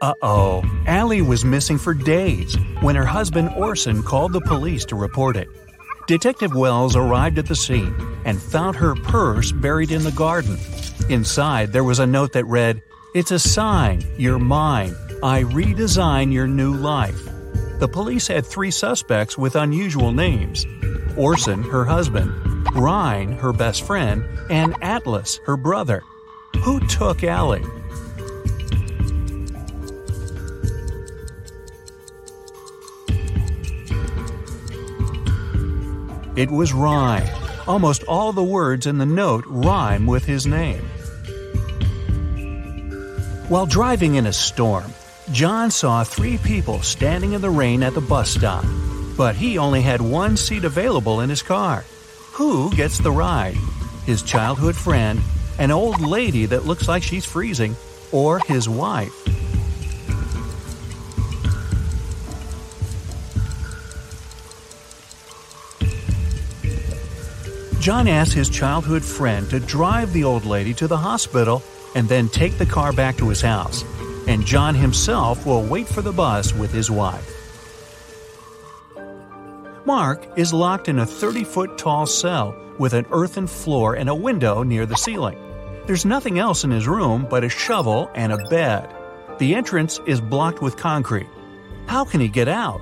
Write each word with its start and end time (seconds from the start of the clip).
Uh 0.00 0.12
oh, 0.20 0.62
Allie 0.86 1.22
was 1.22 1.44
missing 1.44 1.78
for 1.78 1.94
days 1.94 2.54
when 2.80 2.96
her 2.96 3.06
husband 3.06 3.50
Orson 3.56 4.02
called 4.02 4.34
the 4.34 4.42
police 4.42 4.84
to 4.86 4.96
report 4.96 5.36
it. 5.36 5.48
Detective 6.06 6.54
Wells 6.54 6.96
arrived 6.96 7.38
at 7.38 7.46
the 7.46 7.56
scene 7.56 7.94
and 8.26 8.40
found 8.40 8.76
her 8.76 8.94
purse 8.94 9.52
buried 9.52 9.90
in 9.90 10.04
the 10.04 10.12
garden. 10.12 10.58
Inside, 11.08 11.72
there 11.72 11.82
was 11.82 11.98
a 11.98 12.06
note 12.06 12.34
that 12.34 12.44
read, 12.44 12.82
It's 13.14 13.30
a 13.30 13.38
sign, 13.38 14.04
you're 14.18 14.38
mine. 14.38 14.94
I 15.22 15.44
redesign 15.44 16.30
your 16.30 16.46
new 16.46 16.74
life. 16.74 17.24
The 17.78 17.88
police 17.88 18.26
had 18.26 18.44
three 18.44 18.70
suspects 18.70 19.38
with 19.38 19.56
unusual 19.56 20.12
names 20.12 20.66
Orson, 21.16 21.62
her 21.62 21.86
husband, 21.86 22.30
Rhine, 22.74 23.32
her 23.32 23.54
best 23.54 23.86
friend, 23.86 24.24
and 24.50 24.76
Atlas, 24.82 25.40
her 25.46 25.56
brother. 25.56 26.02
Who 26.62 26.86
took 26.86 27.24
Allie? 27.24 27.64
It 36.36 36.50
was 36.50 36.74
Rhine. 36.74 37.26
Almost 37.66 38.04
all 38.04 38.30
the 38.30 38.44
words 38.44 38.86
in 38.86 38.98
the 38.98 39.06
note 39.06 39.44
rhyme 39.46 40.06
with 40.06 40.26
his 40.26 40.46
name. 40.46 40.82
While 43.48 43.64
driving 43.64 44.16
in 44.16 44.26
a 44.26 44.34
storm, 44.34 44.92
John 45.32 45.70
saw 45.70 46.04
three 46.04 46.36
people 46.36 46.82
standing 46.82 47.32
in 47.32 47.40
the 47.40 47.48
rain 47.48 47.82
at 47.82 47.94
the 47.94 48.02
bus 48.02 48.28
stop, 48.28 48.66
but 49.16 49.34
he 49.34 49.56
only 49.56 49.80
had 49.80 50.02
one 50.02 50.36
seat 50.36 50.64
available 50.64 51.22
in 51.22 51.30
his 51.30 51.40
car. 51.42 51.86
Who 52.32 52.70
gets 52.76 52.98
the 52.98 53.10
ride? 53.10 53.56
His 54.04 54.22
childhood 54.22 54.76
friend, 54.76 55.20
an 55.58 55.70
old 55.70 56.02
lady 56.02 56.44
that 56.44 56.66
looks 56.66 56.86
like 56.86 57.02
she's 57.02 57.24
freezing, 57.24 57.74
or 58.12 58.40
his 58.40 58.68
wife? 58.68 59.15
John 67.86 68.08
asks 68.08 68.34
his 68.34 68.50
childhood 68.50 69.04
friend 69.04 69.48
to 69.48 69.60
drive 69.60 70.12
the 70.12 70.24
old 70.24 70.44
lady 70.44 70.74
to 70.74 70.88
the 70.88 70.96
hospital 70.96 71.62
and 71.94 72.08
then 72.08 72.28
take 72.28 72.58
the 72.58 72.66
car 72.66 72.92
back 72.92 73.16
to 73.18 73.28
his 73.28 73.40
house, 73.40 73.84
and 74.26 74.44
John 74.44 74.74
himself 74.74 75.46
will 75.46 75.62
wait 75.62 75.86
for 75.86 76.02
the 76.02 76.10
bus 76.10 76.52
with 76.52 76.72
his 76.72 76.90
wife. 76.90 77.32
Mark 79.84 80.26
is 80.36 80.52
locked 80.52 80.88
in 80.88 80.98
a 80.98 81.06
30 81.06 81.44
foot 81.44 81.78
tall 81.78 82.06
cell 82.06 82.60
with 82.76 82.92
an 82.92 83.06
earthen 83.12 83.46
floor 83.46 83.94
and 83.94 84.08
a 84.08 84.14
window 84.16 84.64
near 84.64 84.84
the 84.84 84.96
ceiling. 84.96 85.38
There's 85.86 86.04
nothing 86.04 86.40
else 86.40 86.64
in 86.64 86.72
his 86.72 86.88
room 86.88 87.24
but 87.30 87.44
a 87.44 87.48
shovel 87.48 88.10
and 88.16 88.32
a 88.32 88.48
bed. 88.48 88.92
The 89.38 89.54
entrance 89.54 90.00
is 90.06 90.20
blocked 90.20 90.60
with 90.60 90.76
concrete. 90.76 91.28
How 91.86 92.04
can 92.04 92.18
he 92.18 92.26
get 92.26 92.48
out? 92.48 92.80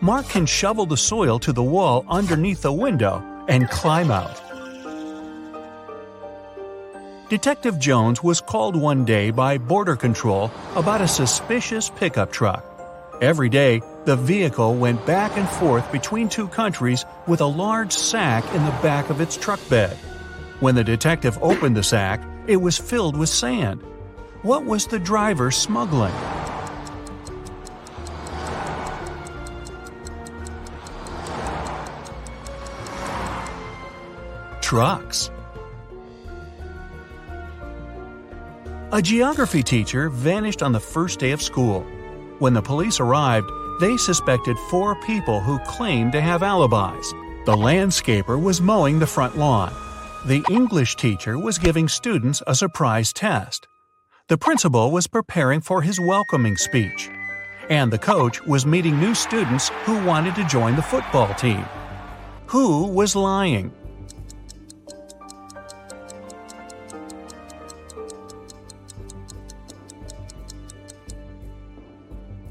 Mark 0.00 0.28
can 0.28 0.46
shovel 0.46 0.86
the 0.86 0.96
soil 0.96 1.40
to 1.40 1.52
the 1.52 1.62
wall 1.62 2.04
underneath 2.08 2.62
the 2.62 2.72
window 2.72 3.20
and 3.48 3.68
climb 3.68 4.12
out. 4.12 4.40
Detective 7.28 7.80
Jones 7.80 8.22
was 8.22 8.40
called 8.40 8.76
one 8.76 9.04
day 9.04 9.32
by 9.32 9.58
Border 9.58 9.96
Control 9.96 10.52
about 10.76 11.00
a 11.00 11.08
suspicious 11.08 11.90
pickup 11.90 12.30
truck. 12.30 12.64
Every 13.20 13.48
day, 13.48 13.82
the 14.04 14.14
vehicle 14.14 14.76
went 14.76 15.04
back 15.04 15.36
and 15.36 15.48
forth 15.48 15.90
between 15.90 16.28
two 16.28 16.46
countries 16.46 17.04
with 17.26 17.40
a 17.40 17.46
large 17.46 17.92
sack 17.92 18.44
in 18.54 18.64
the 18.64 18.78
back 18.80 19.10
of 19.10 19.20
its 19.20 19.36
truck 19.36 19.60
bed. 19.68 19.96
When 20.60 20.76
the 20.76 20.84
detective 20.84 21.36
opened 21.42 21.76
the 21.76 21.82
sack, 21.82 22.22
it 22.46 22.56
was 22.56 22.78
filled 22.78 23.16
with 23.16 23.28
sand. 23.28 23.82
What 24.42 24.64
was 24.64 24.86
the 24.86 25.00
driver 25.00 25.50
smuggling? 25.50 26.14
Trucks. 34.68 35.30
A 38.92 39.00
geography 39.00 39.62
teacher 39.62 40.10
vanished 40.10 40.62
on 40.62 40.72
the 40.72 40.80
first 40.94 41.18
day 41.18 41.30
of 41.30 41.40
school. 41.40 41.86
When 42.38 42.52
the 42.52 42.60
police 42.60 43.00
arrived, 43.00 43.50
they 43.80 43.96
suspected 43.96 44.58
four 44.68 44.94
people 45.06 45.40
who 45.40 45.58
claimed 45.60 46.12
to 46.12 46.20
have 46.20 46.42
alibis. 46.42 47.10
The 47.46 47.56
landscaper 47.56 48.38
was 48.38 48.60
mowing 48.60 48.98
the 48.98 49.06
front 49.06 49.38
lawn. 49.38 49.72
The 50.26 50.44
English 50.50 50.96
teacher 50.96 51.38
was 51.38 51.56
giving 51.56 51.88
students 51.88 52.42
a 52.46 52.54
surprise 52.54 53.10
test. 53.14 53.66
The 54.28 54.36
principal 54.36 54.90
was 54.90 55.06
preparing 55.06 55.62
for 55.62 55.80
his 55.80 55.98
welcoming 55.98 56.58
speech. 56.58 57.08
And 57.70 57.90
the 57.90 58.04
coach 58.12 58.42
was 58.42 58.66
meeting 58.66 59.00
new 59.00 59.14
students 59.14 59.70
who 59.86 60.04
wanted 60.04 60.34
to 60.34 60.44
join 60.44 60.76
the 60.76 60.82
football 60.82 61.32
team. 61.36 61.64
Who 62.48 62.88
was 62.88 63.16
lying? 63.16 63.72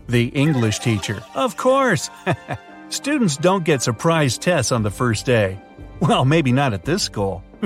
The 0.07 0.27
English 0.27 0.79
teacher. 0.79 1.21
Of 1.35 1.57
course! 1.57 2.09
Students 2.89 3.35
don't 3.35 3.65
get 3.65 3.81
surprise 3.81 4.37
tests 4.37 4.71
on 4.71 4.83
the 4.83 4.91
first 4.91 5.25
day. 5.25 5.59
Well, 5.99 6.23
maybe 6.23 6.51
not 6.51 6.73
at 6.73 6.85
this 6.85 7.03
school. 7.03 7.43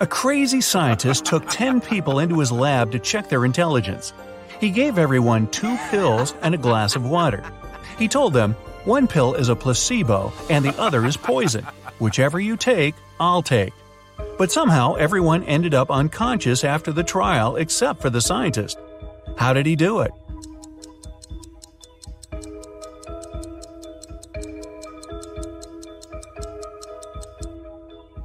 A 0.00 0.06
crazy 0.06 0.60
scientist 0.60 1.24
took 1.24 1.48
10 1.48 1.80
people 1.80 2.20
into 2.20 2.38
his 2.38 2.52
lab 2.52 2.92
to 2.92 3.00
check 3.00 3.28
their 3.28 3.44
intelligence. 3.44 4.12
He 4.60 4.70
gave 4.70 4.96
everyone 4.96 5.48
two 5.48 5.76
pills 5.90 6.34
and 6.42 6.54
a 6.54 6.58
glass 6.58 6.94
of 6.94 7.04
water. 7.04 7.44
He 7.98 8.06
told 8.06 8.32
them, 8.32 8.54
one 8.84 9.08
pill 9.08 9.34
is 9.34 9.48
a 9.48 9.56
placebo 9.56 10.32
and 10.50 10.64
the 10.64 10.80
other 10.80 11.04
is 11.04 11.16
poison. 11.16 11.66
Whichever 11.98 12.38
you 12.38 12.56
take, 12.56 12.94
I'll 13.18 13.42
take. 13.42 13.72
But 14.38 14.52
somehow 14.52 14.94
everyone 14.94 15.42
ended 15.44 15.74
up 15.74 15.90
unconscious 15.90 16.62
after 16.62 16.92
the 16.92 17.02
trial 17.02 17.56
except 17.56 18.00
for 18.00 18.08
the 18.08 18.20
scientist. 18.20 18.78
How 19.38 19.52
did 19.52 19.66
he 19.66 19.76
do 19.76 20.00
it? 20.00 20.10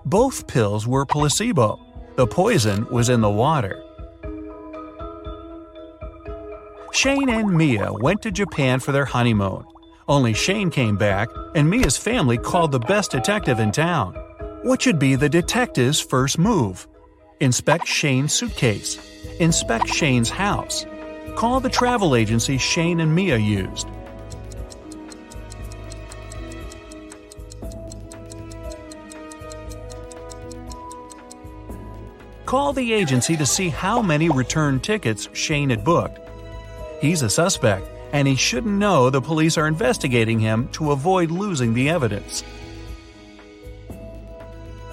Both 0.06 0.48
pills 0.48 0.88
were 0.88 1.06
placebo. 1.06 1.80
The 2.18 2.28
poison 2.28 2.88
was 2.92 3.10
in 3.10 3.22
the 3.22 3.30
water. 3.30 3.82
Shane 6.92 7.30
and 7.30 7.52
Mia 7.52 7.92
went 7.94 8.22
to 8.24 8.32
Japan 8.32 8.80
for 8.80 8.92
their 8.92 9.06
honeymoon. 9.06 9.66
Only 10.08 10.34
Shane 10.34 10.70
came 10.70 10.98
back, 10.98 11.30
and 11.56 11.70
Mia's 11.70 11.98
family 11.98 12.38
called 12.38 12.72
the 12.72 12.80
best 12.80 13.12
detective 13.12 13.60
in 13.60 13.72
town. 13.72 14.14
What 14.64 14.82
should 14.82 15.00
be 15.00 15.16
the 15.16 15.30
detective's 15.30 16.00
first 16.00 16.38
move? 16.38 16.88
Inspect 17.40 17.88
Shane's 17.88 18.34
suitcase. 18.34 18.98
Inspect 19.40 19.88
Shane's 19.88 20.30
house. 20.30 20.86
Call 21.36 21.60
the 21.60 21.70
travel 21.70 22.16
agency 22.16 22.58
Shane 22.58 23.00
and 23.00 23.14
Mia 23.14 23.38
used. 23.38 23.88
Call 32.46 32.72
the 32.72 32.94
agency 32.94 33.36
to 33.36 33.48
see 33.48 33.70
how 33.70 34.02
many 34.02 34.30
return 34.30 34.80
tickets 34.80 35.28
Shane 35.34 35.72
had 35.72 35.84
booked. 35.84 36.20
He's 37.02 37.24
a 37.24 37.30
suspect, 37.30 37.88
and 38.12 38.28
he 38.28 38.36
shouldn't 38.36 38.78
know 38.78 39.10
the 39.10 39.22
police 39.22 39.58
are 39.58 39.68
investigating 39.68 40.40
him 40.40 40.68
to 40.74 40.92
avoid 40.92 41.32
losing 41.32 41.74
the 41.74 41.90
evidence. 41.90 42.44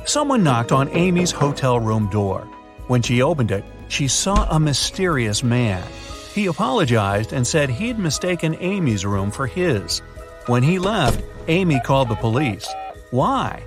Someone 0.07 0.43
knocked 0.43 0.73
on 0.73 0.89
Amy's 0.89 1.31
hotel 1.31 1.79
room 1.79 2.09
door. 2.09 2.41
When 2.89 3.03
she 3.03 3.21
opened 3.21 3.51
it, 3.51 3.65
she 3.89 4.09
saw 4.09 4.49
a 4.51 4.59
mysterious 4.59 5.43
man. 5.43 5.87
He 6.35 6.47
apologized 6.47 7.33
and 7.33 7.47
said 7.47 7.71
he'd 7.71 7.99
mistaken 7.99 8.57
Amy's 8.61 9.05
room 9.05 9.31
for 9.31 9.47
his. 9.47 9.99
When 10.47 10.63
he 10.63 10.79
left, 10.79 11.23
Amy 11.49 11.81
called 11.81 12.09
the 12.09 12.15
police. 12.15 12.69
Why? 13.11 13.63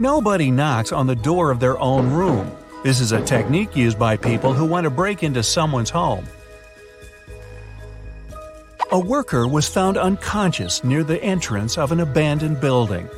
Nobody 0.00 0.50
knocks 0.50 0.92
on 0.92 1.06
the 1.06 1.14
door 1.14 1.50
of 1.50 1.60
their 1.60 1.78
own 1.78 2.10
room. 2.10 2.50
This 2.82 3.00
is 3.00 3.12
a 3.12 3.22
technique 3.22 3.76
used 3.76 3.98
by 3.98 4.16
people 4.16 4.54
who 4.54 4.64
want 4.64 4.84
to 4.84 4.90
break 4.90 5.22
into 5.22 5.42
someone's 5.42 5.90
home. 5.90 6.26
A 8.90 8.98
worker 8.98 9.46
was 9.46 9.68
found 9.68 9.98
unconscious 9.98 10.82
near 10.82 11.04
the 11.04 11.22
entrance 11.22 11.76
of 11.78 11.92
an 11.92 12.00
abandoned 12.00 12.60
building. 12.60 13.08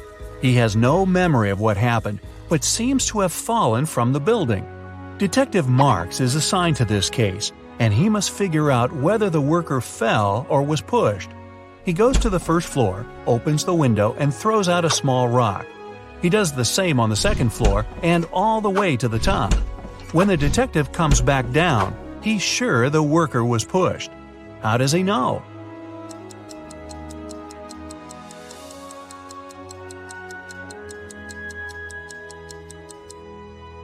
He 0.42 0.54
has 0.54 0.74
no 0.74 1.06
memory 1.06 1.50
of 1.50 1.60
what 1.60 1.76
happened, 1.76 2.18
but 2.48 2.64
seems 2.64 3.06
to 3.06 3.20
have 3.20 3.30
fallen 3.32 3.86
from 3.86 4.12
the 4.12 4.18
building. 4.18 4.66
Detective 5.16 5.68
Marks 5.68 6.20
is 6.20 6.34
assigned 6.34 6.74
to 6.76 6.84
this 6.84 7.08
case, 7.08 7.52
and 7.78 7.94
he 7.94 8.08
must 8.08 8.32
figure 8.32 8.68
out 8.68 8.92
whether 8.92 9.30
the 9.30 9.40
worker 9.40 9.80
fell 9.80 10.44
or 10.50 10.64
was 10.64 10.80
pushed. 10.80 11.30
He 11.84 11.92
goes 11.92 12.18
to 12.18 12.28
the 12.28 12.40
first 12.40 12.66
floor, 12.66 13.06
opens 13.24 13.64
the 13.64 13.72
window, 13.72 14.16
and 14.18 14.34
throws 14.34 14.68
out 14.68 14.84
a 14.84 14.90
small 14.90 15.28
rock. 15.28 15.64
He 16.20 16.28
does 16.28 16.50
the 16.50 16.64
same 16.64 16.98
on 16.98 17.08
the 17.08 17.16
second 17.16 17.52
floor 17.52 17.86
and 18.02 18.24
all 18.32 18.60
the 18.60 18.68
way 18.68 18.96
to 18.96 19.08
the 19.08 19.20
top. 19.20 19.54
When 20.10 20.26
the 20.26 20.36
detective 20.36 20.90
comes 20.90 21.20
back 21.20 21.50
down, 21.52 21.96
he's 22.20 22.42
sure 22.42 22.90
the 22.90 23.02
worker 23.02 23.44
was 23.44 23.64
pushed. 23.64 24.10
How 24.60 24.76
does 24.76 24.90
he 24.90 25.04
know? 25.04 25.42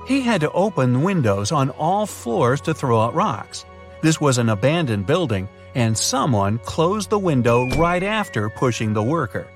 He 0.08 0.22
had 0.22 0.40
to 0.40 0.50
open 0.52 1.02
windows 1.02 1.52
on 1.52 1.68
all 1.68 2.06
floors 2.06 2.62
to 2.62 2.72
throw 2.72 2.98
out 2.98 3.14
rocks. 3.14 3.66
This 4.00 4.18
was 4.18 4.38
an 4.38 4.48
abandoned 4.48 5.06
building, 5.06 5.46
and 5.74 5.98
someone 5.98 6.60
closed 6.60 7.10
the 7.10 7.18
window 7.18 7.68
right 7.76 8.02
after 8.02 8.48
pushing 8.48 8.94
the 8.94 9.02
worker. 9.02 9.46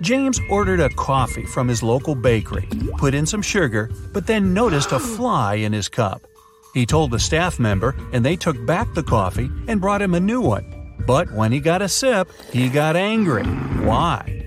James 0.00 0.38
ordered 0.48 0.78
a 0.78 0.90
coffee 0.90 1.44
from 1.44 1.66
his 1.66 1.82
local 1.82 2.14
bakery, 2.14 2.68
put 2.98 3.14
in 3.14 3.26
some 3.26 3.42
sugar, 3.42 3.90
but 4.12 4.28
then 4.28 4.54
noticed 4.54 4.92
a 4.92 5.00
fly 5.00 5.54
in 5.54 5.72
his 5.72 5.88
cup. 5.88 6.22
He 6.74 6.86
told 6.86 7.10
the 7.10 7.18
staff 7.18 7.58
member, 7.58 7.96
and 8.12 8.24
they 8.24 8.36
took 8.36 8.64
back 8.64 8.94
the 8.94 9.02
coffee 9.02 9.50
and 9.66 9.80
brought 9.80 10.02
him 10.02 10.14
a 10.14 10.20
new 10.20 10.40
one. 10.40 10.94
But 11.04 11.32
when 11.32 11.50
he 11.50 11.58
got 11.58 11.82
a 11.82 11.88
sip, 11.88 12.30
he 12.52 12.68
got 12.68 12.94
angry. 12.94 13.42
Why? 13.42 14.41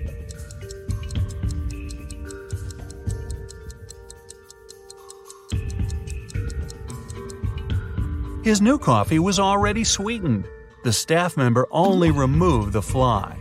His 8.45 8.61
new 8.61 8.77
coffee 8.77 9.17
was 9.17 9.39
already 9.39 9.83
sweetened. 9.83 10.45
The 10.83 10.93
staff 10.93 11.35
member 11.35 11.67
only 11.71 12.11
removed 12.11 12.73
the 12.73 12.81
fly. 12.83 13.39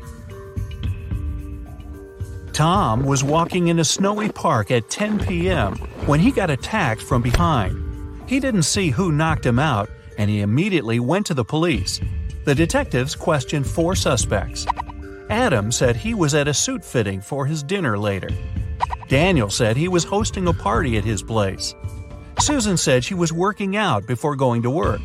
Tom 2.54 3.04
was 3.04 3.22
walking 3.22 3.68
in 3.68 3.80
a 3.80 3.84
snowy 3.84 4.30
park 4.30 4.70
at 4.70 4.88
10 4.88 5.18
p.m. 5.18 5.74
when 6.06 6.20
he 6.20 6.30
got 6.30 6.48
attacked 6.48 7.02
from 7.02 7.20
behind. 7.20 7.76
He 8.26 8.40
didn't 8.40 8.62
see 8.62 8.88
who 8.88 9.12
knocked 9.12 9.44
him 9.44 9.58
out, 9.58 9.90
and 10.16 10.30
he 10.30 10.40
immediately 10.40 11.00
went 11.00 11.26
to 11.26 11.34
the 11.34 11.44
police. 11.44 12.00
The 12.46 12.54
detectives 12.54 13.14
questioned 13.14 13.66
four 13.66 13.94
suspects. 13.94 14.66
Adam 15.28 15.70
said 15.70 15.96
he 15.96 16.14
was 16.14 16.32
at 16.32 16.48
a 16.48 16.54
suit 16.54 16.82
fitting 16.82 17.20
for 17.20 17.44
his 17.44 17.62
dinner 17.62 17.98
later. 17.98 18.30
Daniel 19.08 19.50
said 19.50 19.76
he 19.76 19.88
was 19.88 20.04
hosting 20.04 20.48
a 20.48 20.54
party 20.54 20.96
at 20.96 21.04
his 21.04 21.22
place. 21.22 21.74
Susan 22.40 22.76
said 22.76 23.04
she 23.04 23.14
was 23.14 23.32
working 23.32 23.76
out 23.76 24.06
before 24.06 24.36
going 24.36 24.62
to 24.62 24.70
work. 24.70 25.00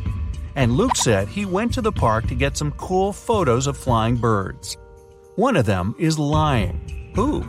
And 0.56 0.74
Luke 0.74 0.96
said 0.96 1.28
he 1.28 1.46
went 1.46 1.74
to 1.76 1.82
the 1.82 1.92
park 1.92 2.28
to 2.28 2.36
get 2.36 2.58
some 2.58 2.72
cool 2.74 3.14
photos 3.14 3.68
of 3.68 3.78
flying 3.78 4.18
birds. 4.18 4.78
One 5.36 5.56
of 5.56 5.66
them 5.66 5.96
is 5.98 6.20
lying. 6.20 7.12
Who? 7.16 7.46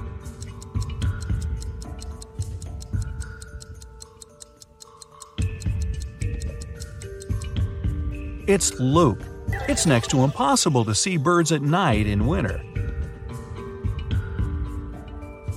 It's 8.47 8.79
Luke. 8.81 9.21
It's 9.69 9.87
next 9.87 10.09
to 10.11 10.25
impossible 10.25 10.85
to 10.85 10.95
see 10.95 11.17
birds 11.17 11.53
at 11.53 11.63
night 11.63 12.07
in 12.07 12.27
winter. 12.27 12.61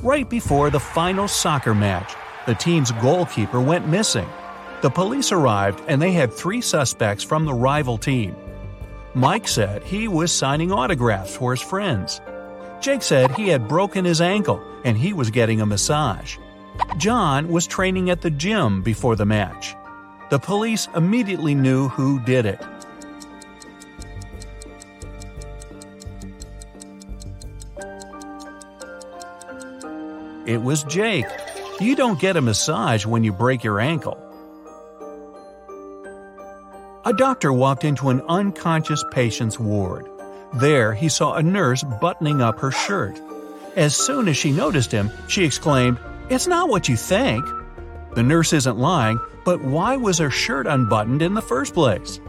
Right 0.03 0.29
before 0.29 0.69
the 0.69 0.79
final 0.79 1.27
soccer 1.27 1.73
match, 1.73 2.13
the 2.45 2.55
team's 2.55 2.91
goalkeeper 2.93 3.61
went 3.61 3.87
missing. 3.87 4.27
The 4.81 4.89
police 4.89 5.31
arrived 5.31 5.81
and 5.87 6.01
they 6.01 6.11
had 6.11 6.33
three 6.33 6.61
suspects 6.61 7.23
from 7.23 7.45
the 7.45 7.53
rival 7.53 7.97
team. 7.97 8.35
Mike 9.13 9.47
said 9.47 9.83
he 9.83 10.07
was 10.07 10.31
signing 10.31 10.71
autographs 10.71 11.35
for 11.35 11.51
his 11.51 11.61
friends. 11.61 12.19
Jake 12.81 13.01
said 13.01 13.31
he 13.31 13.47
had 13.47 13.67
broken 13.67 14.03
his 14.03 14.19
ankle 14.19 14.61
and 14.83 14.97
he 14.97 15.13
was 15.13 15.29
getting 15.29 15.61
a 15.61 15.65
massage. 15.65 16.37
John 16.97 17.47
was 17.47 17.67
training 17.67 18.09
at 18.09 18.21
the 18.21 18.31
gym 18.31 18.81
before 18.81 19.15
the 19.15 19.25
match. 19.25 19.75
The 20.29 20.39
police 20.39 20.87
immediately 20.95 21.55
knew 21.55 21.87
who 21.89 22.19
did 22.21 22.45
it. 22.45 22.59
It 30.45 30.61
was 30.61 30.83
Jake. 30.83 31.25
You 31.79 31.95
don't 31.95 32.19
get 32.19 32.37
a 32.37 32.41
massage 32.41 33.05
when 33.05 33.23
you 33.23 33.33
break 33.33 33.63
your 33.63 33.79
ankle. 33.79 34.17
A 37.05 37.13
doctor 37.13 37.51
walked 37.51 37.83
into 37.83 38.09
an 38.09 38.21
unconscious 38.29 39.03
patient's 39.11 39.59
ward. 39.59 40.07
There, 40.53 40.93
he 40.93 41.09
saw 41.09 41.33
a 41.33 41.43
nurse 41.43 41.83
buttoning 41.99 42.41
up 42.41 42.59
her 42.59 42.71
shirt. 42.71 43.19
As 43.75 43.95
soon 43.95 44.27
as 44.27 44.37
she 44.37 44.51
noticed 44.51 44.91
him, 44.91 45.09
she 45.27 45.43
exclaimed, 45.43 45.97
It's 46.29 46.47
not 46.47 46.69
what 46.69 46.87
you 46.87 46.95
think. 46.95 47.43
The 48.13 48.23
nurse 48.23 48.53
isn't 48.53 48.77
lying, 48.77 49.19
but 49.43 49.63
why 49.63 49.97
was 49.97 50.19
her 50.19 50.29
shirt 50.29 50.67
unbuttoned 50.67 51.23
in 51.23 51.33
the 51.33 51.41
first 51.41 51.73
place? 51.73 52.19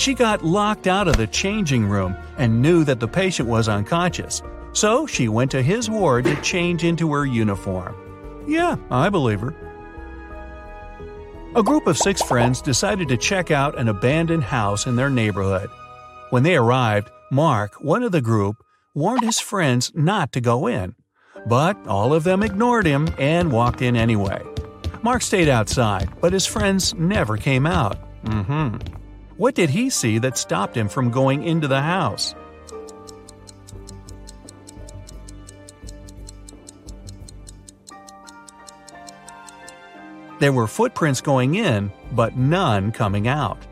She 0.00 0.14
got 0.14 0.42
locked 0.42 0.86
out 0.86 1.08
of 1.08 1.18
the 1.18 1.26
changing 1.26 1.86
room 1.86 2.16
and 2.38 2.62
knew 2.62 2.84
that 2.84 3.00
the 3.00 3.06
patient 3.06 3.46
was 3.46 3.68
unconscious, 3.68 4.40
so 4.72 5.06
she 5.06 5.28
went 5.28 5.50
to 5.50 5.62
his 5.62 5.90
ward 5.90 6.24
to 6.24 6.40
change 6.40 6.84
into 6.84 7.12
her 7.12 7.26
uniform. 7.26 7.94
Yeah, 8.48 8.76
I 8.90 9.10
believe 9.10 9.42
her. 9.42 9.54
A 11.54 11.62
group 11.62 11.86
of 11.86 11.98
six 11.98 12.22
friends 12.22 12.62
decided 12.62 13.08
to 13.08 13.18
check 13.18 13.50
out 13.50 13.76
an 13.76 13.88
abandoned 13.88 14.44
house 14.44 14.86
in 14.86 14.96
their 14.96 15.10
neighborhood. 15.10 15.68
When 16.30 16.44
they 16.44 16.56
arrived, 16.56 17.10
Mark, 17.30 17.74
one 17.82 18.02
of 18.02 18.10
the 18.10 18.22
group, 18.22 18.56
warned 18.94 19.24
his 19.24 19.38
friends 19.38 19.92
not 19.94 20.32
to 20.32 20.40
go 20.40 20.66
in. 20.66 20.94
But 21.44 21.76
all 21.86 22.14
of 22.14 22.24
them 22.24 22.42
ignored 22.42 22.86
him 22.86 23.06
and 23.18 23.52
walked 23.52 23.82
in 23.82 23.96
anyway. 23.96 24.42
Mark 25.02 25.20
stayed 25.20 25.50
outside, 25.50 26.08
but 26.22 26.32
his 26.32 26.46
friends 26.46 26.94
never 26.94 27.36
came 27.36 27.66
out. 27.66 27.98
Mm 28.24 28.46
hmm. 28.46 28.99
What 29.40 29.54
did 29.54 29.70
he 29.70 29.88
see 29.88 30.18
that 30.18 30.36
stopped 30.36 30.76
him 30.76 30.86
from 30.86 31.10
going 31.10 31.44
into 31.44 31.66
the 31.66 31.80
house? 31.80 32.34
There 40.40 40.52
were 40.52 40.66
footprints 40.66 41.22
going 41.22 41.54
in, 41.54 41.90
but 42.12 42.36
none 42.36 42.92
coming 42.92 43.28
out. 43.28 43.66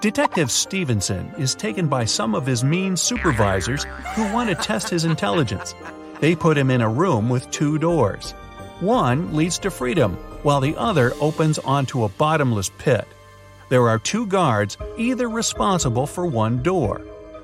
Detective 0.00 0.52
Stevenson 0.52 1.32
is 1.38 1.56
taken 1.56 1.88
by 1.88 2.04
some 2.04 2.36
of 2.36 2.46
his 2.46 2.62
mean 2.62 2.96
supervisors 2.96 3.82
who 4.14 4.32
want 4.32 4.48
to 4.48 4.54
test 4.54 4.90
his 4.90 5.04
intelligence. 5.04 5.74
They 6.20 6.36
put 6.36 6.56
him 6.56 6.70
in 6.70 6.82
a 6.82 6.88
room 6.88 7.28
with 7.28 7.50
two 7.50 7.78
doors. 7.78 8.32
One 8.80 9.34
leads 9.34 9.58
to 9.60 9.70
freedom, 9.70 10.14
while 10.42 10.60
the 10.60 10.76
other 10.76 11.12
opens 11.20 11.58
onto 11.58 12.04
a 12.04 12.08
bottomless 12.10 12.70
pit. 12.76 13.08
There 13.68 13.88
are 13.88 13.98
two 13.98 14.26
guards, 14.26 14.76
either 14.98 15.28
responsible 15.28 16.06
for 16.06 16.26
one 16.26 16.62
door. 16.62 16.98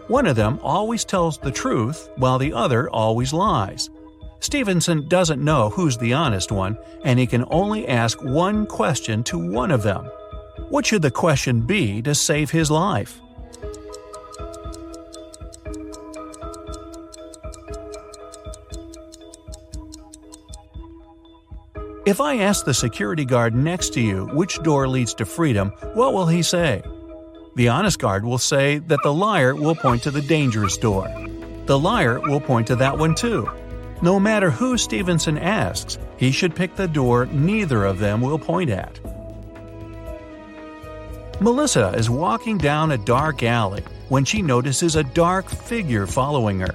One 0.08 0.26
of 0.26 0.36
them 0.36 0.60
always 0.62 1.04
tells 1.04 1.38
the 1.38 1.50
truth, 1.50 2.10
while 2.16 2.38
the 2.38 2.52
other 2.52 2.90
always 2.90 3.32
lies. 3.32 3.88
Stevenson 4.40 5.08
doesn't 5.08 5.42
know 5.42 5.70
who's 5.70 5.96
the 5.96 6.12
honest 6.12 6.52
one, 6.52 6.76
and 7.04 7.18
he 7.18 7.26
can 7.26 7.44
only 7.50 7.88
ask 7.88 8.22
one 8.22 8.66
question 8.66 9.24
to 9.24 9.38
one 9.38 9.70
of 9.70 9.82
them. 9.82 10.04
What 10.68 10.84
should 10.84 11.02
the 11.02 11.10
question 11.10 11.62
be 11.62 12.02
to 12.02 12.14
save 12.14 12.50
his 12.50 12.70
life? 12.70 13.20
If 22.04 22.20
I 22.20 22.38
ask 22.38 22.64
the 22.64 22.74
security 22.74 23.24
guard 23.24 23.54
next 23.54 23.90
to 23.94 24.00
you 24.00 24.26
which 24.32 24.60
door 24.64 24.88
leads 24.88 25.14
to 25.14 25.24
freedom, 25.24 25.68
what 25.94 26.12
will 26.12 26.26
he 26.26 26.42
say? 26.42 26.82
The 27.54 27.68
honest 27.68 28.00
guard 28.00 28.24
will 28.24 28.38
say 28.38 28.78
that 28.78 28.98
the 29.04 29.12
liar 29.12 29.54
will 29.54 29.76
point 29.76 30.02
to 30.02 30.10
the 30.10 30.20
dangerous 30.20 30.76
door. 30.76 31.08
The 31.66 31.78
liar 31.78 32.18
will 32.18 32.40
point 32.40 32.66
to 32.66 32.76
that 32.76 32.98
one 32.98 33.14
too. 33.14 33.48
No 34.02 34.18
matter 34.18 34.50
who 34.50 34.76
Stevenson 34.76 35.38
asks, 35.38 35.96
he 36.16 36.32
should 36.32 36.56
pick 36.56 36.74
the 36.74 36.88
door 36.88 37.26
neither 37.26 37.84
of 37.84 38.00
them 38.00 38.20
will 38.20 38.38
point 38.38 38.70
at. 38.70 38.98
Melissa 41.40 41.90
is 41.90 42.10
walking 42.10 42.58
down 42.58 42.90
a 42.90 42.98
dark 42.98 43.44
alley 43.44 43.84
when 44.08 44.24
she 44.24 44.42
notices 44.42 44.96
a 44.96 45.04
dark 45.04 45.48
figure 45.48 46.08
following 46.08 46.58
her. 46.58 46.74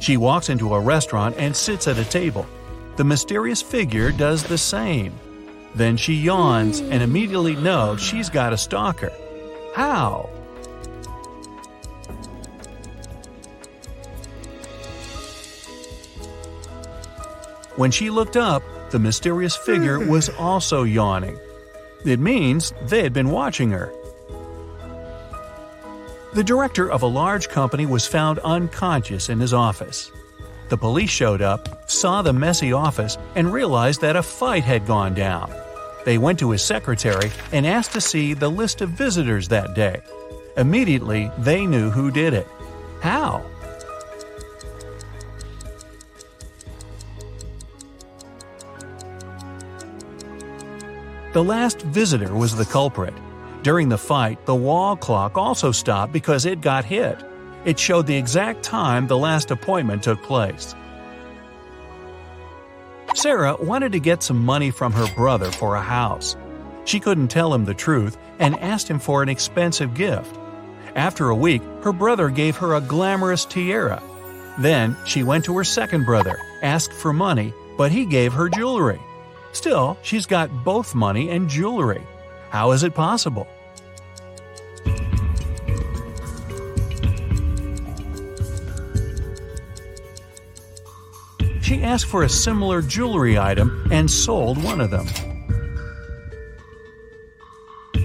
She 0.00 0.16
walks 0.16 0.48
into 0.48 0.74
a 0.74 0.80
restaurant 0.80 1.36
and 1.36 1.54
sits 1.54 1.86
at 1.88 1.98
a 1.98 2.04
table. 2.06 2.46
The 2.96 3.04
mysterious 3.04 3.62
figure 3.62 4.12
does 4.12 4.44
the 4.44 4.58
same. 4.58 5.18
Then 5.74 5.96
she 5.96 6.14
yawns 6.14 6.80
and 6.80 7.02
immediately 7.02 7.56
knows 7.56 8.02
she's 8.02 8.28
got 8.28 8.52
a 8.52 8.58
stalker. 8.58 9.12
How? 9.74 10.28
When 17.76 17.90
she 17.90 18.10
looked 18.10 18.36
up, 18.36 18.62
the 18.90 18.98
mysterious 18.98 19.56
figure 19.56 19.98
hmm. 19.98 20.10
was 20.10 20.28
also 20.28 20.82
yawning. 20.82 21.38
It 22.04 22.20
means 22.20 22.74
they 22.82 23.02
had 23.02 23.14
been 23.14 23.30
watching 23.30 23.70
her. 23.70 23.90
The 26.34 26.44
director 26.44 26.90
of 26.90 27.02
a 27.02 27.06
large 27.06 27.48
company 27.48 27.86
was 27.86 28.06
found 28.06 28.38
unconscious 28.40 29.30
in 29.30 29.40
his 29.40 29.54
office. 29.54 30.10
The 30.72 30.78
police 30.78 31.10
showed 31.10 31.42
up, 31.42 31.86
saw 31.86 32.22
the 32.22 32.32
messy 32.32 32.72
office, 32.72 33.18
and 33.34 33.52
realized 33.52 34.00
that 34.00 34.16
a 34.16 34.22
fight 34.22 34.64
had 34.64 34.86
gone 34.86 35.12
down. 35.12 35.52
They 36.06 36.16
went 36.16 36.38
to 36.38 36.50
his 36.50 36.64
secretary 36.64 37.30
and 37.52 37.66
asked 37.66 37.92
to 37.92 38.00
see 38.00 38.32
the 38.32 38.48
list 38.48 38.80
of 38.80 38.88
visitors 38.88 39.48
that 39.48 39.74
day. 39.74 40.00
Immediately, 40.56 41.30
they 41.36 41.66
knew 41.66 41.90
who 41.90 42.10
did 42.10 42.32
it. 42.32 42.46
How? 43.02 43.44
The 51.34 51.44
last 51.44 51.82
visitor 51.82 52.34
was 52.34 52.56
the 52.56 52.64
culprit. 52.64 53.12
During 53.62 53.90
the 53.90 53.98
fight, 53.98 54.46
the 54.46 54.54
wall 54.54 54.96
clock 54.96 55.36
also 55.36 55.70
stopped 55.70 56.14
because 56.14 56.46
it 56.46 56.62
got 56.62 56.86
hit. 56.86 57.22
It 57.64 57.78
showed 57.78 58.06
the 58.06 58.16
exact 58.16 58.62
time 58.62 59.06
the 59.06 59.18
last 59.18 59.50
appointment 59.50 60.02
took 60.02 60.22
place. 60.22 60.74
Sarah 63.14 63.56
wanted 63.60 63.92
to 63.92 64.00
get 64.00 64.22
some 64.22 64.44
money 64.44 64.70
from 64.70 64.92
her 64.92 65.06
brother 65.14 65.50
for 65.50 65.76
a 65.76 65.82
house. 65.82 66.36
She 66.84 66.98
couldn't 66.98 67.28
tell 67.28 67.52
him 67.52 67.64
the 67.64 67.74
truth 67.74 68.16
and 68.38 68.58
asked 68.58 68.88
him 68.88 68.98
for 68.98 69.22
an 69.22 69.28
expensive 69.28 69.94
gift. 69.94 70.34
After 70.96 71.28
a 71.28 71.36
week, 71.36 71.62
her 71.82 71.92
brother 71.92 72.28
gave 72.30 72.56
her 72.56 72.74
a 72.74 72.80
glamorous 72.80 73.44
tiara. 73.44 74.02
Then 74.58 74.96
she 75.06 75.22
went 75.22 75.44
to 75.44 75.56
her 75.56 75.64
second 75.64 76.04
brother, 76.04 76.38
asked 76.62 76.92
for 76.92 77.12
money, 77.12 77.54
but 77.78 77.92
he 77.92 78.04
gave 78.04 78.32
her 78.32 78.48
jewelry. 78.48 79.00
Still, 79.52 79.96
she's 80.02 80.26
got 80.26 80.64
both 80.64 80.94
money 80.94 81.30
and 81.30 81.48
jewelry. 81.48 82.02
How 82.50 82.72
is 82.72 82.82
it 82.82 82.94
possible? 82.94 83.46
Asked 91.82 92.06
for 92.06 92.22
a 92.22 92.28
similar 92.28 92.80
jewelry 92.80 93.38
item 93.38 93.88
and 93.90 94.10
sold 94.10 94.62
one 94.62 94.80
of 94.80 94.90
them. 94.90 95.06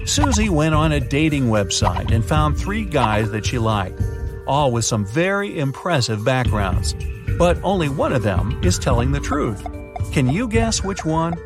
Susie 0.04 0.48
went 0.48 0.74
on 0.74 0.90
a 0.90 1.00
dating 1.00 1.44
website 1.44 2.10
and 2.10 2.24
found 2.24 2.58
three 2.58 2.84
guys 2.84 3.30
that 3.30 3.46
she 3.46 3.58
liked, 3.58 4.02
all 4.46 4.72
with 4.72 4.84
some 4.84 5.06
very 5.06 5.58
impressive 5.58 6.24
backgrounds. 6.24 6.94
But 7.38 7.62
only 7.62 7.88
one 7.88 8.12
of 8.12 8.22
them 8.22 8.60
is 8.64 8.78
telling 8.78 9.12
the 9.12 9.20
truth. 9.20 9.62
Can 10.12 10.28
you 10.28 10.48
guess 10.48 10.82
which 10.82 11.04
one? 11.04 11.38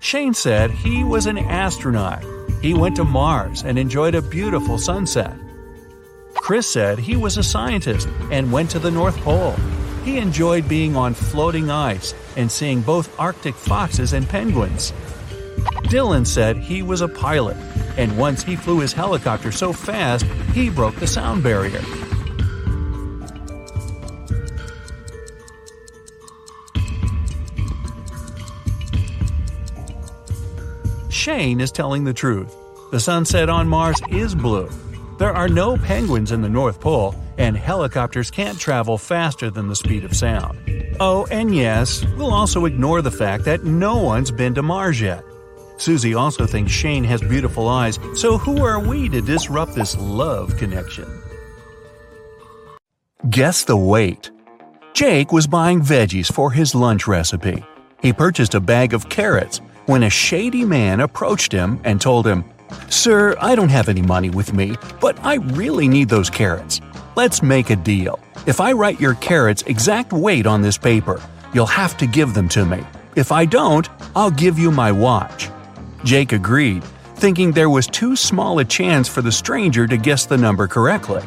Shane 0.00 0.32
said 0.32 0.70
he 0.70 1.04
was 1.04 1.26
an 1.26 1.36
astronaut. 1.36 2.24
He 2.62 2.72
went 2.72 2.96
to 2.96 3.04
Mars 3.04 3.62
and 3.62 3.78
enjoyed 3.78 4.14
a 4.14 4.22
beautiful 4.22 4.78
sunset. 4.78 5.36
Chris 6.34 6.66
said 6.66 6.98
he 6.98 7.16
was 7.16 7.36
a 7.36 7.42
scientist 7.42 8.08
and 8.30 8.52
went 8.52 8.70
to 8.70 8.78
the 8.78 8.90
North 8.90 9.16
Pole. 9.18 9.54
He 10.06 10.18
enjoyed 10.18 10.68
being 10.68 10.94
on 10.94 11.14
floating 11.14 11.68
ice 11.68 12.14
and 12.36 12.50
seeing 12.50 12.80
both 12.80 13.18
Arctic 13.18 13.56
foxes 13.56 14.12
and 14.12 14.28
penguins. 14.28 14.92
Dylan 15.90 16.24
said 16.24 16.58
he 16.58 16.80
was 16.80 17.00
a 17.00 17.08
pilot, 17.08 17.56
and 17.96 18.16
once 18.16 18.44
he 18.44 18.54
flew 18.54 18.78
his 18.78 18.92
helicopter 18.92 19.50
so 19.50 19.72
fast 19.72 20.24
he 20.54 20.70
broke 20.70 20.94
the 20.94 21.08
sound 21.08 21.42
barrier. 21.42 21.82
Shane 31.10 31.60
is 31.60 31.72
telling 31.72 32.04
the 32.04 32.14
truth. 32.14 32.54
The 32.92 33.00
sunset 33.00 33.48
on 33.48 33.68
Mars 33.68 34.00
is 34.10 34.36
blue. 34.36 34.70
There 35.18 35.32
are 35.32 35.48
no 35.48 35.76
penguins 35.76 36.30
in 36.30 36.42
the 36.42 36.48
North 36.48 36.78
Pole, 36.78 37.16
and 37.38 37.56
helicopters 37.56 38.30
can't 38.30 38.58
travel 38.58 38.98
faster 38.98 39.50
than 39.50 39.68
the 39.68 39.76
speed 39.76 40.04
of 40.04 40.16
sound. 40.16 40.58
Oh, 41.00 41.26
and 41.30 41.54
yes, 41.54 42.04
we'll 42.16 42.32
also 42.32 42.64
ignore 42.64 43.02
the 43.02 43.10
fact 43.10 43.44
that 43.44 43.64
no 43.64 43.96
one's 43.96 44.30
been 44.30 44.54
to 44.54 44.62
Mars 44.62 45.00
yet. 45.00 45.22
Susie 45.78 46.14
also 46.14 46.46
thinks 46.46 46.72
Shane 46.72 47.04
has 47.04 47.20
beautiful 47.20 47.68
eyes, 47.68 47.98
so 48.14 48.38
who 48.38 48.64
are 48.64 48.80
we 48.80 49.08
to 49.10 49.20
disrupt 49.20 49.74
this 49.74 49.96
love 49.98 50.56
connection? 50.56 51.06
Guess 53.28 53.64
the 53.64 53.76
weight. 53.76 54.30
Jake 54.94 55.32
was 55.32 55.46
buying 55.46 55.82
veggies 55.82 56.32
for 56.32 56.50
his 56.50 56.74
lunch 56.74 57.06
recipe. 57.06 57.62
He 58.00 58.12
purchased 58.12 58.54
a 58.54 58.60
bag 58.60 58.94
of 58.94 59.08
carrots 59.08 59.60
when 59.86 60.04
a 60.04 60.10
shady 60.10 60.64
man 60.64 61.00
approached 61.00 61.52
him 61.52 61.80
and 61.84 62.00
told 62.00 62.26
him, 62.26 62.44
Sir, 62.88 63.36
I 63.40 63.54
don't 63.54 63.68
have 63.68 63.88
any 63.88 64.02
money 64.02 64.30
with 64.30 64.52
me, 64.52 64.76
but 65.00 65.22
I 65.24 65.34
really 65.34 65.86
need 65.86 66.08
those 66.08 66.30
carrots. 66.30 66.80
Let's 67.16 67.42
make 67.42 67.70
a 67.70 67.76
deal. 67.76 68.20
If 68.46 68.60
I 68.60 68.72
write 68.72 69.00
your 69.00 69.14
carrots' 69.14 69.62
exact 69.62 70.12
weight 70.12 70.46
on 70.46 70.60
this 70.60 70.76
paper, 70.76 71.18
you'll 71.54 71.64
have 71.64 71.96
to 71.96 72.06
give 72.06 72.34
them 72.34 72.46
to 72.50 72.66
me. 72.66 72.84
If 73.14 73.32
I 73.32 73.46
don't, 73.46 73.88
I'll 74.14 74.30
give 74.30 74.58
you 74.58 74.70
my 74.70 74.92
watch. 74.92 75.48
Jake 76.04 76.32
agreed, 76.32 76.84
thinking 77.14 77.52
there 77.52 77.70
was 77.70 77.86
too 77.86 78.16
small 78.16 78.58
a 78.58 78.66
chance 78.66 79.08
for 79.08 79.22
the 79.22 79.32
stranger 79.32 79.86
to 79.86 79.96
guess 79.96 80.26
the 80.26 80.36
number 80.36 80.68
correctly. 80.68 81.22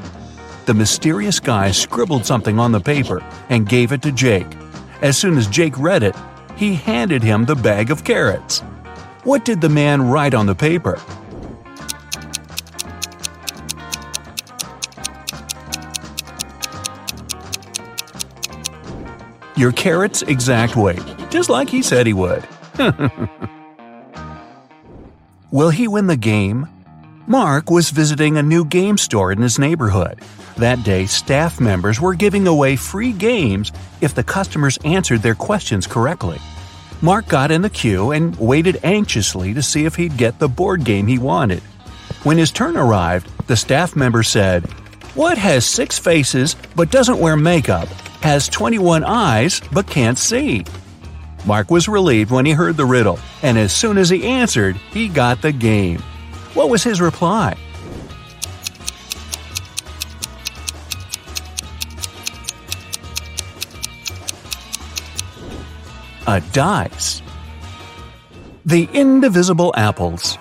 The 0.67 0.75
mysterious 0.75 1.39
guy 1.39 1.72
scribbled 1.72 2.24
something 2.24 2.60
on 2.60 2.72
the 2.72 2.79
paper 2.79 3.24
and 3.50 3.67
gave 3.67 3.91
it 3.91 4.03
to 4.03 4.12
Jake. 4.12 4.46
As 5.01 5.17
soon 5.17 5.39
as 5.39 5.48
Jake 5.48 5.75
read 5.75 6.03
it, 6.03 6.15
he 6.55 6.75
handed 6.75 7.24
him 7.24 7.46
the 7.46 7.55
bag 7.55 7.89
of 7.89 8.03
carrots. 8.03 8.60
What 9.24 9.43
did 9.43 9.60
the 9.60 9.69
man 9.69 10.03
write 10.03 10.36
on 10.36 10.46
the 10.46 10.53
paper? 10.53 11.01
Your 19.60 19.74
carrot's 19.74 20.22
exact 20.22 20.78
weight, 20.78 21.04
just 21.30 21.50
like 21.50 21.70
he 21.70 21.82
said 21.82 22.08
he 22.08 22.13
would. 22.13 22.48
Will 25.51 25.70
he 25.70 25.86
win 25.86 26.08
the 26.08 26.16
game? 26.16 26.66
Mark 27.28 27.70
was 27.70 27.89
visiting 27.89 28.38
a 28.38 28.42
new 28.42 28.63
game 28.63 28.98
store 28.98 29.34
in 29.34 29.42
his 29.42 29.60
neighborhood. 29.60 30.22
That 30.56 30.86
day, 30.86 31.08
staff 31.08 31.60
members 31.60 32.00
were 32.00 32.13
giving 32.13 32.48
away 32.48 32.78
free 32.78 33.12
games 33.12 33.74
if 34.00 34.16
the 34.16 34.24
customers 34.24 34.80
answered 34.86 35.24
their 35.24 35.36
questions 35.36 35.86
correctly. 35.86 36.39
Mark 37.01 37.28
got 37.28 37.51
in 37.51 37.62
the 37.62 37.70
queue 37.70 38.12
and 38.12 38.34
waited 38.39 38.80
anxiously 38.82 39.54
to 39.54 39.62
see 39.62 39.84
if 39.84 39.94
he'd 39.94 40.16
get 40.16 40.39
the 40.39 40.48
board 40.48 40.86
game 40.86 41.06
he 41.06 41.20
wanted. 41.20 41.60
When 42.24 42.38
his 42.38 42.51
turn 42.51 42.78
arrived, 42.78 43.30
the 43.48 43.58
staff 43.58 43.94
member 43.94 44.24
said, 44.24 44.63
What 45.16 45.38
has 45.38 45.66
six 45.66 46.00
faces 46.00 46.56
but 46.78 46.92
doesn't 46.92 47.20
wear 47.20 47.36
makeup 47.36 47.89
has 48.21 48.47
21 48.47 49.03
eyes 49.03 49.61
but 49.71 49.88
can't 49.88 50.17
see. 50.17 50.65
Mark 51.45 51.71
was 51.71 51.88
relieved 51.88 52.31
when 52.31 52.45
he 52.45 52.51
heard 52.51 52.77
the 52.77 52.85
riddle, 52.85 53.19
and 53.41 53.57
as 53.57 53.75
soon 53.75 53.97
as 53.97 54.09
he 54.09 54.25
answered, 54.25 54.75
he 54.91 55.07
got 55.07 55.41
the 55.41 55.51
game. 55.51 55.99
What 56.53 56.69
was 56.69 56.83
his 56.83 56.99
reply? 56.99 57.55
A 66.27 66.41
dice. 66.51 67.21
The 68.65 68.88
Indivisible 68.93 69.73
Apples. 69.75 70.38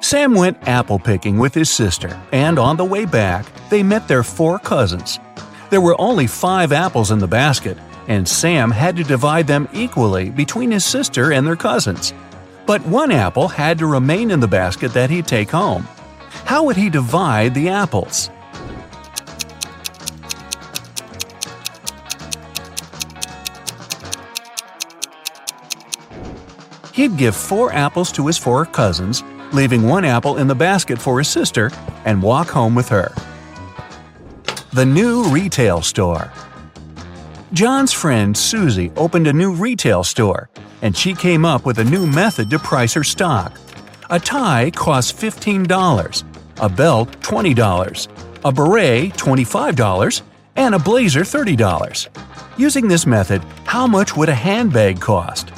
Sam 0.00 0.34
went 0.34 0.66
apple 0.66 0.98
picking 0.98 1.36
with 1.36 1.52
his 1.52 1.68
sister, 1.68 2.18
and 2.32 2.58
on 2.58 2.78
the 2.78 2.84
way 2.86 3.04
back, 3.04 3.44
they 3.68 3.82
met 3.82 4.08
their 4.08 4.22
four 4.22 4.58
cousins. 4.58 5.18
There 5.70 5.80
were 5.80 5.98
only 6.00 6.26
five 6.26 6.72
apples 6.72 7.12
in 7.12 7.20
the 7.20 7.28
basket, 7.28 7.78
and 8.08 8.26
Sam 8.26 8.72
had 8.72 8.96
to 8.96 9.04
divide 9.04 9.46
them 9.46 9.68
equally 9.72 10.30
between 10.30 10.72
his 10.72 10.84
sister 10.84 11.32
and 11.32 11.46
their 11.46 11.54
cousins. 11.54 12.12
But 12.66 12.84
one 12.86 13.12
apple 13.12 13.46
had 13.46 13.78
to 13.78 13.86
remain 13.86 14.32
in 14.32 14.40
the 14.40 14.48
basket 14.48 14.92
that 14.94 15.10
he'd 15.10 15.28
take 15.28 15.50
home. 15.50 15.86
How 16.44 16.64
would 16.64 16.76
he 16.76 16.90
divide 16.90 17.54
the 17.54 17.68
apples? 17.68 18.30
He'd 26.92 27.16
give 27.16 27.36
four 27.36 27.72
apples 27.72 28.10
to 28.12 28.26
his 28.26 28.36
four 28.36 28.66
cousins, 28.66 29.22
leaving 29.52 29.84
one 29.84 30.04
apple 30.04 30.36
in 30.36 30.48
the 30.48 30.54
basket 30.56 30.98
for 30.98 31.18
his 31.18 31.28
sister, 31.28 31.70
and 32.04 32.20
walk 32.20 32.48
home 32.48 32.74
with 32.74 32.88
her. 32.88 33.12
The 34.72 34.86
New 34.86 35.24
Retail 35.24 35.82
Store 35.82 36.32
John's 37.52 37.92
friend 37.92 38.36
Susie 38.36 38.92
opened 38.96 39.26
a 39.26 39.32
new 39.32 39.52
retail 39.52 40.04
store, 40.04 40.48
and 40.80 40.96
she 40.96 41.12
came 41.12 41.44
up 41.44 41.66
with 41.66 41.80
a 41.80 41.84
new 41.84 42.06
method 42.06 42.50
to 42.50 42.58
price 42.60 42.94
her 42.94 43.02
stock. 43.02 43.58
A 44.10 44.20
tie 44.20 44.70
cost 44.70 45.16
$15, 45.16 46.22
a 46.60 46.68
belt 46.68 47.10
$20, 47.20 48.08
a 48.44 48.52
beret 48.52 49.12
$25, 49.14 50.22
and 50.54 50.76
a 50.76 50.78
blazer 50.78 51.22
$30. 51.22 52.08
Using 52.56 52.86
this 52.86 53.06
method, 53.06 53.42
how 53.64 53.88
much 53.88 54.16
would 54.16 54.28
a 54.28 54.34
handbag 54.34 55.00
cost? 55.00 55.50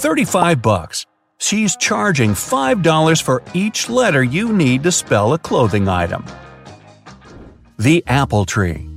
Thirty-five 0.00 0.62
bucks. 0.62 1.04
She's 1.36 1.76
charging 1.76 2.30
$5 2.30 3.22
for 3.22 3.42
each 3.52 3.90
letter 3.90 4.24
you 4.24 4.50
need 4.50 4.82
to 4.84 4.90
spell 4.90 5.34
a 5.34 5.38
clothing 5.38 5.88
item. 5.88 6.24
The 7.78 8.02
Apple 8.06 8.46
Tree. 8.46 8.88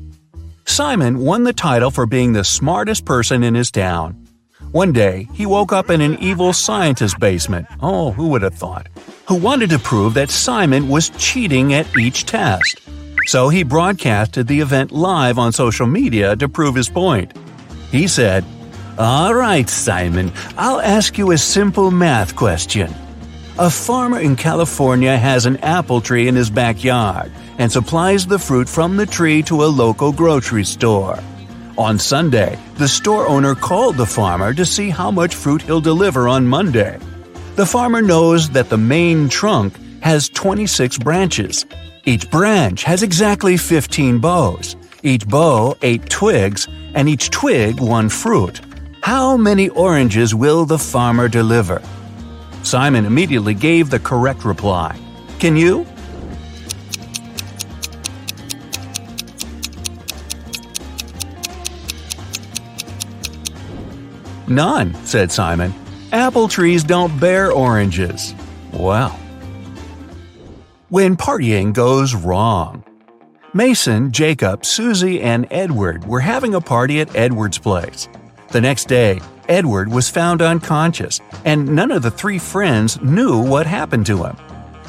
Simon 0.63 1.19
won 1.19 1.43
the 1.43 1.51
title 1.51 1.91
for 1.91 2.05
being 2.05 2.31
the 2.31 2.45
smartest 2.45 3.03
person 3.03 3.43
in 3.43 3.53
his 3.53 3.69
town. 3.69 4.25
One 4.71 4.93
day, 4.93 5.27
he 5.33 5.45
woke 5.45 5.73
up 5.73 5.89
in 5.89 5.99
an 5.99 6.17
evil 6.19 6.53
scientist's 6.53 7.19
basement. 7.19 7.67
Oh, 7.81 8.13
who 8.13 8.29
would 8.29 8.41
have 8.41 8.55
thought? 8.55 8.87
Who 9.27 9.35
wanted 9.35 9.71
to 9.71 9.79
prove 9.79 10.13
that 10.13 10.29
Simon 10.29 10.87
was 10.87 11.09
cheating 11.17 11.73
at 11.73 11.97
each 11.97 12.23
test. 12.23 12.79
So 13.25 13.49
he 13.49 13.63
broadcasted 13.63 14.47
the 14.47 14.61
event 14.61 14.93
live 14.93 15.37
on 15.37 15.51
social 15.51 15.85
media 15.85 16.37
to 16.37 16.47
prove 16.47 16.75
his 16.75 16.87
point. 16.87 17.33
He 17.91 18.07
said, 18.07 18.45
All 18.97 19.33
right, 19.33 19.67
Simon, 19.67 20.31
I'll 20.55 20.79
ask 20.79 21.17
you 21.17 21.31
a 21.31 21.37
simple 21.37 21.89
math 21.89 22.35
question. 22.35 22.93
A 23.57 23.67
farmer 23.67 24.19
in 24.19 24.35
California 24.35 25.17
has 25.17 25.47
an 25.47 25.57
apple 25.57 25.99
tree 25.99 26.27
in 26.27 26.35
his 26.35 26.51
backyard 26.51 27.31
and 27.57 27.71
supplies 27.71 28.27
the 28.27 28.37
fruit 28.37 28.69
from 28.69 28.95
the 28.95 29.07
tree 29.07 29.41
to 29.43 29.63
a 29.63 29.65
local 29.65 30.11
grocery 30.11 30.63
store. 30.63 31.17
On 31.75 31.97
Sunday, 31.97 32.59
the 32.75 32.87
store 32.87 33.27
owner 33.27 33.55
called 33.55 33.97
the 33.97 34.05
farmer 34.05 34.53
to 34.53 34.63
see 34.63 34.91
how 34.91 35.09
much 35.09 35.33
fruit 35.33 35.63
he'll 35.63 35.81
deliver 35.81 36.27
on 36.27 36.45
Monday. 36.45 36.99
The 37.55 37.65
farmer 37.65 38.03
knows 38.03 38.51
that 38.51 38.69
the 38.69 38.77
main 38.77 39.27
trunk 39.27 39.73
has 40.01 40.29
26 40.29 40.99
branches. 40.99 41.65
Each 42.05 42.29
branch 42.29 42.83
has 42.83 43.01
exactly 43.01 43.57
15 43.57 44.19
boughs, 44.19 44.75
each 45.01 45.27
bough 45.27 45.77
8 45.81 46.07
twigs, 46.11 46.67
and 46.93 47.09
each 47.09 47.31
twig 47.31 47.79
1 47.79 48.09
fruit. 48.09 48.61
How 49.03 49.35
many 49.35 49.67
oranges 49.67 50.33
will 50.33 50.63
the 50.65 50.79
farmer 50.79 51.27
deliver? 51.27 51.81
Simon 52.63 53.03
immediately 53.03 53.53
gave 53.53 53.89
the 53.89 53.99
correct 53.99 54.45
reply. 54.45 54.97
Can 55.39 55.57
you? 55.57 55.85
None, 64.47 64.95
said 65.03 65.33
Simon. 65.33 65.73
Apple 66.13 66.47
trees 66.47 66.85
don't 66.85 67.19
bear 67.19 67.51
oranges. 67.51 68.33
Well. 68.71 69.19
When 70.87 71.17
partying 71.17 71.73
goes 71.73 72.15
wrong. 72.15 72.85
Mason, 73.53 74.13
Jacob, 74.13 74.63
Susie, 74.63 75.19
and 75.19 75.45
Edward 75.51 76.05
were 76.05 76.21
having 76.21 76.55
a 76.55 76.61
party 76.61 77.01
at 77.01 77.13
Edward's 77.13 77.57
place. 77.57 78.07
The 78.53 78.61
next 78.61 78.87
day, 78.87 79.19
Edward 79.49 79.91
was 79.91 80.11
found 80.11 80.39
unconscious, 80.39 81.19
and 81.43 81.69
none 81.69 81.89
of 81.89 82.03
the 82.03 82.11
three 82.11 82.37
friends 82.37 83.01
knew 83.01 83.41
what 83.41 83.65
happened 83.65 84.05
to 84.05 84.23
him. 84.23 84.35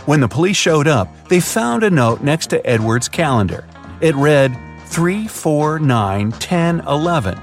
When 0.04 0.20
the 0.20 0.28
police 0.28 0.58
showed 0.58 0.86
up, 0.86 1.08
they 1.28 1.40
found 1.40 1.82
a 1.82 1.88
note 1.88 2.20
next 2.20 2.48
to 2.48 2.66
Edward's 2.66 3.08
calendar. 3.08 3.66
It 4.02 4.14
read 4.16 4.54
3, 4.88 5.26
4, 5.26 5.78
9, 5.78 6.32
10, 6.32 6.80
11. 6.80 7.40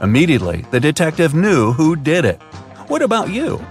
Immediately, 0.00 0.66
the 0.72 0.80
detective 0.80 1.32
knew 1.32 1.72
who 1.72 1.94
did 1.94 2.24
it. 2.24 2.42
What 2.88 3.00
about 3.00 3.30
you? 3.30 3.64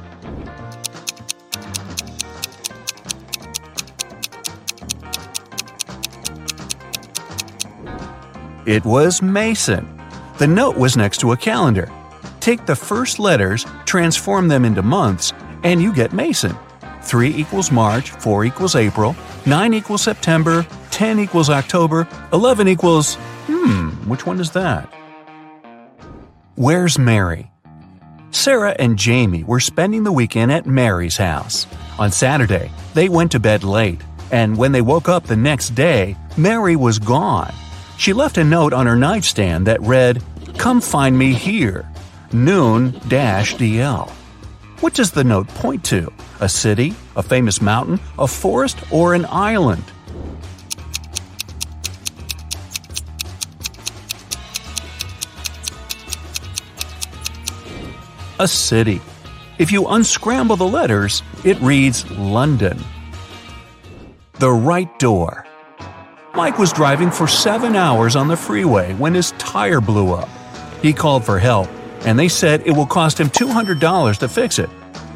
It 8.66 8.86
was 8.86 9.22
Mason. 9.22 10.01
The 10.42 10.48
note 10.48 10.76
was 10.76 10.98
next 10.98 11.20
to 11.20 11.34
a 11.34 11.38
calendar. 11.38 11.88
Take 12.40 12.66
the 12.66 12.76
first 12.76 13.20
letters, 13.20 13.64
transform 13.86 14.48
them 14.48 14.66
into 14.66 14.82
months, 14.82 15.34
and 15.62 15.80
you 15.80 15.94
get 15.94 16.14
Mason. 16.14 16.58
3 17.04 17.30
equals 17.36 17.72
March, 17.72 18.10
4 18.10 18.46
equals 18.46 18.76
April, 18.76 19.16
9 19.46 19.74
equals 19.76 20.02
September, 20.02 20.66
10 20.90 21.20
equals 21.20 21.52
October, 21.52 22.08
11 22.34 22.68
equals. 22.68 23.18
Hmm, 23.46 23.90
which 24.10 24.26
one 24.26 24.40
is 24.40 24.50
that? 24.54 24.92
Where's 26.56 26.98
Mary? 26.98 27.52
Sarah 28.32 28.76
and 28.80 28.98
Jamie 28.98 29.44
were 29.44 29.60
spending 29.60 30.04
the 30.04 30.12
weekend 30.12 30.52
at 30.52 30.66
Mary's 30.66 31.18
house. 31.18 31.68
On 32.00 32.12
Saturday, 32.12 32.72
they 32.96 33.10
went 33.10 33.32
to 33.34 33.40
bed 33.40 33.64
late, 33.64 34.02
and 34.32 34.58
when 34.58 34.72
they 34.72 34.82
woke 34.82 35.08
up 35.08 35.26
the 35.26 35.36
next 35.36 35.76
day, 35.76 36.18
Mary 36.36 36.76
was 36.76 36.98
gone. 36.98 37.54
She 38.02 38.14
left 38.14 38.40
a 38.40 38.44
note 38.44 38.74
on 38.74 38.88
her 38.88 38.96
nightstand 38.96 39.68
that 39.68 39.80
read, 39.80 40.24
Come 40.58 40.82
find 40.82 41.18
me 41.18 41.34
here, 41.34 41.90
noon 42.32 42.92
DL. 42.92 44.10
What 44.80 44.94
does 44.94 45.12
the 45.12 45.24
note 45.24 45.48
point 45.50 45.84
to? 45.86 46.12
A 46.40 46.50
city, 46.50 46.94
a 47.16 47.24
famous 47.24 47.62
mountain, 47.62 48.00
a 48.18 48.28
forest, 48.28 48.78
or 48.92 49.14
an 49.14 49.26
island? 49.26 49.84
a 58.42 58.48
city. 58.48 59.00
If 59.60 59.72
you 59.72 59.86
unscramble 59.86 60.56
the 60.56 60.68
letters, 60.68 61.22
it 61.46 61.62
reads 61.62 62.10
London. 62.10 62.84
The 64.40 64.50
right 64.50 64.90
door. 64.98 65.46
Mike 66.34 66.58
was 66.58 66.74
driving 66.74 67.12
for 67.12 67.28
seven 67.28 67.76
hours 67.76 68.16
on 68.16 68.28
the 68.28 68.36
freeway 68.36 68.96
when 68.96 69.14
his 69.14 69.32
tire 69.34 69.80
blew 69.80 70.14
up. 70.14 70.28
He 70.82 70.94
called 70.94 71.24
for 71.24 71.40
help, 71.40 71.70
and 72.06 72.18
they 72.18 72.28
said 72.28 72.64
it 72.66 72.72
will 72.72 72.86
cost 72.86 73.20
him 73.20 73.30
$200 73.30 74.18
to 74.18 74.28
fix 74.28 74.60
it. 74.60 74.70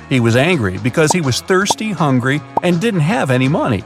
He 0.10 0.20
was 0.20 0.36
angry 0.36 0.78
because 0.78 1.12
he 1.12 1.22
was 1.22 1.42
thirsty, 1.42 1.92
hungry, 1.92 2.42
and 2.62 2.80
didn't 2.80 3.00
have 3.00 3.32
any 3.32 3.48
money. 3.48 3.84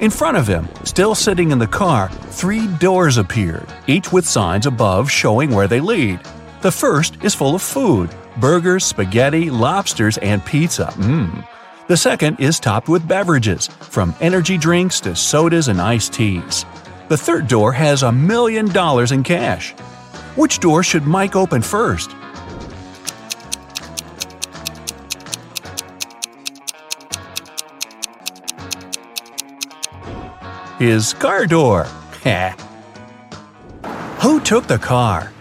In 0.00 0.10
front 0.10 0.36
of 0.36 0.46
him, 0.48 0.68
still 0.82 1.14
sitting 1.14 1.52
in 1.52 1.58
the 1.58 1.66
car, 1.66 2.08
three 2.10 2.66
doors 2.78 3.16
appeared, 3.16 3.66
each 3.86 4.12
with 4.12 4.26
signs 4.26 4.66
above 4.66 5.08
showing 5.10 5.50
where 5.50 5.68
they 5.68 5.80
lead. 5.80 6.18
The 6.62 6.72
first 6.72 7.22
is 7.22 7.34
full 7.34 7.54
of 7.54 7.62
food 7.62 8.10
burgers, 8.38 8.84
spaghetti, 8.84 9.48
lobsters, 9.48 10.18
and 10.18 10.44
pizza. 10.44 10.86
Mmm. 10.96 11.46
The 11.86 11.96
second 11.96 12.40
is 12.40 12.58
topped 12.58 12.88
with 12.88 13.06
beverages, 13.06 13.68
from 13.68 14.14
energy 14.20 14.58
drinks 14.58 14.98
to 15.00 15.14
sodas 15.14 15.68
and 15.68 15.80
iced 15.80 16.14
teas. 16.14 16.64
The 17.08 17.16
third 17.16 17.46
door 17.46 17.72
has 17.72 18.02
a 18.02 18.10
million 18.10 18.66
dollars 18.66 19.12
in 19.12 19.22
cash. 19.22 19.74
Which 20.36 20.58
door 20.58 20.82
should 20.82 21.06
Mike 21.06 21.36
open 21.36 21.62
first? 21.62 22.10
His 30.78 31.12
car 31.14 31.46
door. 31.46 31.84
Who 34.22 34.40
took 34.40 34.66
the 34.66 34.78
car? 34.78 35.32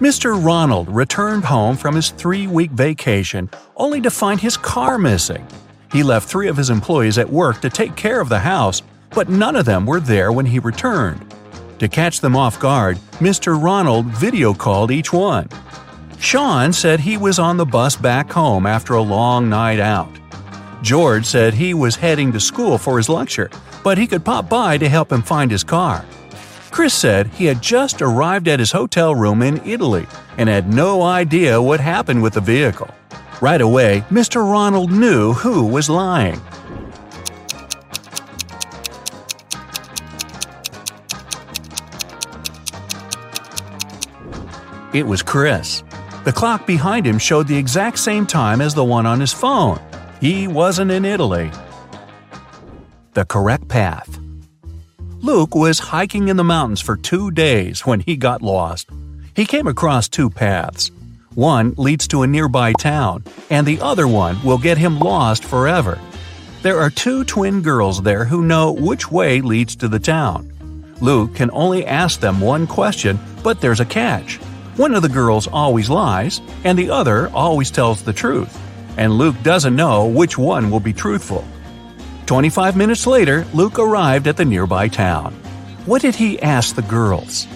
Mr. 0.00 0.44
Ronald 0.44 0.88
returned 0.88 1.44
home 1.44 1.76
from 1.76 1.94
his 1.94 2.10
three 2.10 2.48
week 2.48 2.72
vacation 2.72 3.48
only 3.76 4.00
to 4.00 4.10
find 4.10 4.40
his 4.40 4.56
car 4.56 4.98
missing. 4.98 5.46
He 5.92 6.02
left 6.02 6.28
three 6.28 6.48
of 6.48 6.56
his 6.56 6.68
employees 6.68 7.16
at 7.16 7.30
work 7.30 7.60
to 7.60 7.70
take 7.70 7.94
care 7.94 8.20
of 8.20 8.28
the 8.28 8.40
house, 8.40 8.82
but 9.10 9.28
none 9.28 9.54
of 9.54 9.66
them 9.66 9.86
were 9.86 10.00
there 10.00 10.32
when 10.32 10.46
he 10.46 10.58
returned. 10.58 11.24
To 11.78 11.88
catch 11.88 12.20
them 12.20 12.34
off 12.34 12.58
guard, 12.58 12.96
Mr. 13.18 13.62
Ronald 13.62 14.06
video 14.06 14.54
called 14.54 14.90
each 14.90 15.12
one. 15.12 15.48
Sean 16.18 16.72
said 16.72 17.00
he 17.00 17.18
was 17.18 17.38
on 17.38 17.58
the 17.58 17.66
bus 17.66 17.96
back 17.96 18.30
home 18.30 18.66
after 18.66 18.94
a 18.94 19.02
long 19.02 19.50
night 19.50 19.78
out. 19.78 20.08
George 20.80 21.26
said 21.26 21.52
he 21.52 21.74
was 21.74 21.96
heading 21.96 22.32
to 22.32 22.40
school 22.40 22.78
for 22.78 22.96
his 22.96 23.10
lecture, 23.10 23.50
but 23.84 23.98
he 23.98 24.06
could 24.06 24.24
pop 24.24 24.48
by 24.48 24.78
to 24.78 24.88
help 24.88 25.12
him 25.12 25.22
find 25.22 25.50
his 25.50 25.64
car. 25.64 26.04
Chris 26.70 26.94
said 26.94 27.26
he 27.28 27.44
had 27.44 27.62
just 27.62 28.00
arrived 28.00 28.48
at 28.48 28.58
his 28.58 28.72
hotel 28.72 29.14
room 29.14 29.42
in 29.42 29.64
Italy 29.66 30.06
and 30.38 30.48
had 30.48 30.72
no 30.72 31.02
idea 31.02 31.60
what 31.60 31.80
happened 31.80 32.22
with 32.22 32.34
the 32.34 32.40
vehicle. 32.40 32.88
Right 33.42 33.60
away, 33.60 34.02
Mr. 34.10 34.42
Ronald 34.50 34.90
knew 34.90 35.34
who 35.34 35.66
was 35.66 35.90
lying. 35.90 36.40
It 44.96 45.06
was 45.06 45.22
Chris. 45.22 45.82
The 46.24 46.32
clock 46.32 46.66
behind 46.66 47.06
him 47.06 47.18
showed 47.18 47.48
the 47.48 47.58
exact 47.58 47.98
same 47.98 48.24
time 48.24 48.62
as 48.62 48.72
the 48.72 48.82
one 48.82 49.04
on 49.04 49.20
his 49.20 49.30
phone. 49.30 49.78
He 50.22 50.48
wasn't 50.48 50.90
in 50.90 51.04
Italy. 51.04 51.50
The 53.12 53.26
correct 53.26 53.68
path. 53.68 54.18
Luke 55.20 55.54
was 55.54 55.78
hiking 55.78 56.28
in 56.28 56.38
the 56.38 56.44
mountains 56.44 56.80
for 56.80 56.96
two 56.96 57.30
days 57.30 57.84
when 57.84 58.00
he 58.00 58.16
got 58.16 58.40
lost. 58.40 58.88
He 59.34 59.44
came 59.44 59.66
across 59.66 60.08
two 60.08 60.30
paths. 60.30 60.90
One 61.34 61.74
leads 61.76 62.08
to 62.08 62.22
a 62.22 62.26
nearby 62.26 62.72
town, 62.72 63.22
and 63.50 63.66
the 63.66 63.82
other 63.82 64.08
one 64.08 64.42
will 64.42 64.56
get 64.56 64.78
him 64.78 64.98
lost 64.98 65.44
forever. 65.44 65.98
There 66.62 66.80
are 66.80 66.88
two 66.88 67.22
twin 67.24 67.60
girls 67.60 68.00
there 68.00 68.24
who 68.24 68.40
know 68.40 68.72
which 68.72 69.10
way 69.10 69.42
leads 69.42 69.76
to 69.76 69.88
the 69.88 70.00
town. 70.00 70.50
Luke 71.02 71.34
can 71.34 71.50
only 71.50 71.84
ask 71.84 72.20
them 72.20 72.40
one 72.40 72.66
question, 72.66 73.18
but 73.42 73.60
there's 73.60 73.80
a 73.80 73.84
catch. 73.84 74.40
One 74.76 74.94
of 74.94 75.00
the 75.00 75.08
girls 75.08 75.46
always 75.46 75.88
lies, 75.88 76.42
and 76.62 76.78
the 76.78 76.90
other 76.90 77.30
always 77.30 77.70
tells 77.70 78.02
the 78.02 78.12
truth. 78.12 78.60
And 78.98 79.14
Luke 79.14 79.36
doesn't 79.42 79.74
know 79.74 80.06
which 80.06 80.36
one 80.36 80.70
will 80.70 80.80
be 80.80 80.92
truthful. 80.92 81.46
25 82.26 82.76
minutes 82.76 83.06
later, 83.06 83.46
Luke 83.54 83.78
arrived 83.78 84.26
at 84.26 84.36
the 84.36 84.44
nearby 84.44 84.88
town. 84.88 85.32
What 85.86 86.02
did 86.02 86.14
he 86.14 86.38
ask 86.42 86.74
the 86.74 86.82
girls? 86.82 87.46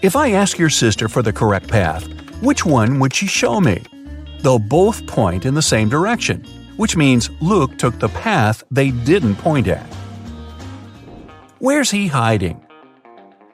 If 0.00 0.14
I 0.14 0.32
ask 0.32 0.58
your 0.58 0.70
sister 0.70 1.08
for 1.08 1.22
the 1.22 1.32
correct 1.32 1.66
path, 1.66 2.06
which 2.40 2.64
one 2.64 3.00
would 3.00 3.14
she 3.14 3.26
show 3.26 3.60
me? 3.60 3.82
They'll 4.42 4.58
both 4.60 5.06
point 5.06 5.44
in 5.44 5.54
the 5.54 5.62
same 5.62 5.88
direction, 5.88 6.44
which 6.76 6.96
means 6.96 7.30
Luke 7.40 7.78
took 7.78 7.98
the 7.98 8.08
path 8.08 8.64
they 8.70 8.90
didn't 8.90 9.36
point 9.36 9.68
at. 9.68 9.86
Where's 11.58 11.90
he 11.90 12.08
hiding? 12.08 12.64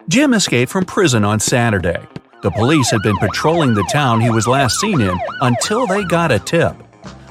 Jim 0.09 0.35
escaped 0.35 0.73
from 0.73 0.85
prison 0.85 1.25
on 1.25 1.39
Saturday. 1.39 2.01
The 2.43 2.51
police 2.51 2.91
had 2.91 3.03
been 3.03 3.17
patrolling 3.19 3.75
the 3.75 3.89
town 3.93 4.21
he 4.21 4.31
was 4.31 4.49
last 4.49 4.81
seen 4.81 5.01
in 5.01 5.17
until 5.43 5.87
they 5.87 6.03
got 6.05 6.33
a 6.33 6.39
tip. 6.39 6.75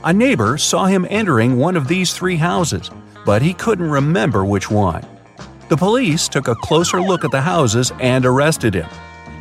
A 0.03 0.13
neighbor 0.13 0.57
saw 0.57 0.85
him 0.85 1.05
entering 1.09 1.57
one 1.57 1.75
of 1.75 1.87
these 1.87 2.13
three 2.13 2.37
houses, 2.37 2.89
but 3.25 3.41
he 3.41 3.53
couldn't 3.53 3.89
remember 3.89 4.45
which 4.45 4.71
one. 4.71 5.03
The 5.67 5.75
police 5.77 6.27
took 6.29 6.47
a 6.47 6.55
closer 6.55 7.01
look 7.01 7.25
at 7.25 7.31
the 7.31 7.41
houses 7.41 7.91
and 7.99 8.25
arrested 8.25 8.75
him. 8.75 8.87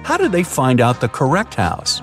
How 0.03 0.17
did 0.17 0.33
they 0.33 0.43
find 0.43 0.81
out 0.81 1.01
the 1.01 1.09
correct 1.09 1.55
house? 1.55 2.03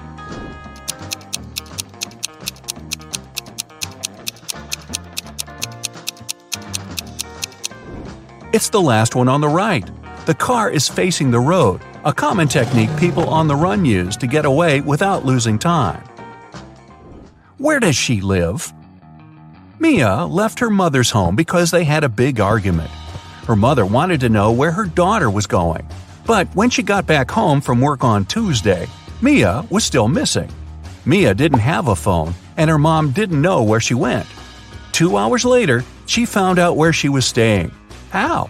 It's 8.55 8.69
the 8.69 8.79
last 8.79 9.15
one 9.15 9.27
on 9.27 9.41
the 9.41 9.49
right. 9.49 9.85
The 10.25 10.33
car 10.33 10.69
is 10.69 10.87
facing 10.87 11.29
the 11.29 11.41
road, 11.41 11.81
a 12.05 12.13
common 12.13 12.47
technique 12.47 12.95
people 12.97 13.27
on 13.27 13.49
the 13.49 13.55
run 13.57 13.83
use 13.83 14.15
to 14.15 14.27
get 14.27 14.45
away 14.45 14.79
without 14.79 15.25
losing 15.25 15.59
time. 15.59 16.01
Where 17.57 17.81
does 17.81 17.97
she 17.97 18.21
live? 18.21 18.73
Mia 19.77 20.23
left 20.23 20.59
her 20.59 20.69
mother's 20.69 21.11
home 21.11 21.35
because 21.35 21.69
they 21.69 21.83
had 21.83 22.05
a 22.05 22.15
big 22.23 22.39
argument. 22.39 22.89
Her 23.45 23.57
mother 23.57 23.85
wanted 23.85 24.21
to 24.21 24.29
know 24.29 24.53
where 24.53 24.71
her 24.71 24.85
daughter 24.85 25.29
was 25.29 25.47
going, 25.47 25.85
but 26.25 26.47
when 26.55 26.69
she 26.69 26.81
got 26.81 27.05
back 27.05 27.29
home 27.29 27.59
from 27.59 27.81
work 27.81 28.05
on 28.05 28.23
Tuesday, 28.23 28.87
Mia 29.21 29.65
was 29.69 29.83
still 29.83 30.07
missing. 30.07 30.49
Mia 31.03 31.33
didn't 31.33 31.59
have 31.59 31.89
a 31.89 31.95
phone, 31.95 32.33
and 32.55 32.69
her 32.69 32.79
mom 32.79 33.11
didn't 33.11 33.41
know 33.41 33.63
where 33.63 33.81
she 33.81 33.95
went. 33.95 34.25
Two 34.93 35.17
hours 35.17 35.43
later, 35.43 35.83
she 36.05 36.23
found 36.23 36.57
out 36.57 36.77
where 36.77 36.93
she 36.93 37.09
was 37.09 37.25
staying. 37.25 37.69
How? 38.15 38.49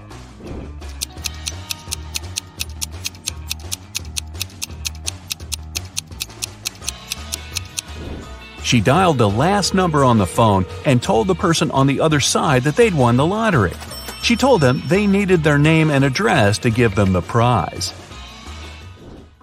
She 8.62 8.80
dialed 8.80 9.18
the 9.18 9.28
last 9.28 9.74
number 9.74 10.04
on 10.04 10.20
the 10.20 10.28
phone 10.28 10.68
and 10.86 11.02
told 11.02 11.26
the 11.26 11.34
person 11.34 11.72
on 11.72 11.88
the 11.88 12.00
other 12.00 12.20
side 12.20 12.62
that 12.66 12.76
they'd 12.76 12.94
won 12.94 13.18
the 13.18 13.26
lottery. 13.26 13.74
She 14.22 14.36
told 14.36 14.62
them 14.62 14.84
they 14.86 15.08
needed 15.08 15.44
their 15.44 15.58
name 15.58 15.90
and 15.90 16.06
address 16.06 16.60
to 16.60 16.70
give 16.70 16.94
them 16.94 17.12
the 17.12 17.24
prize. 17.24 17.90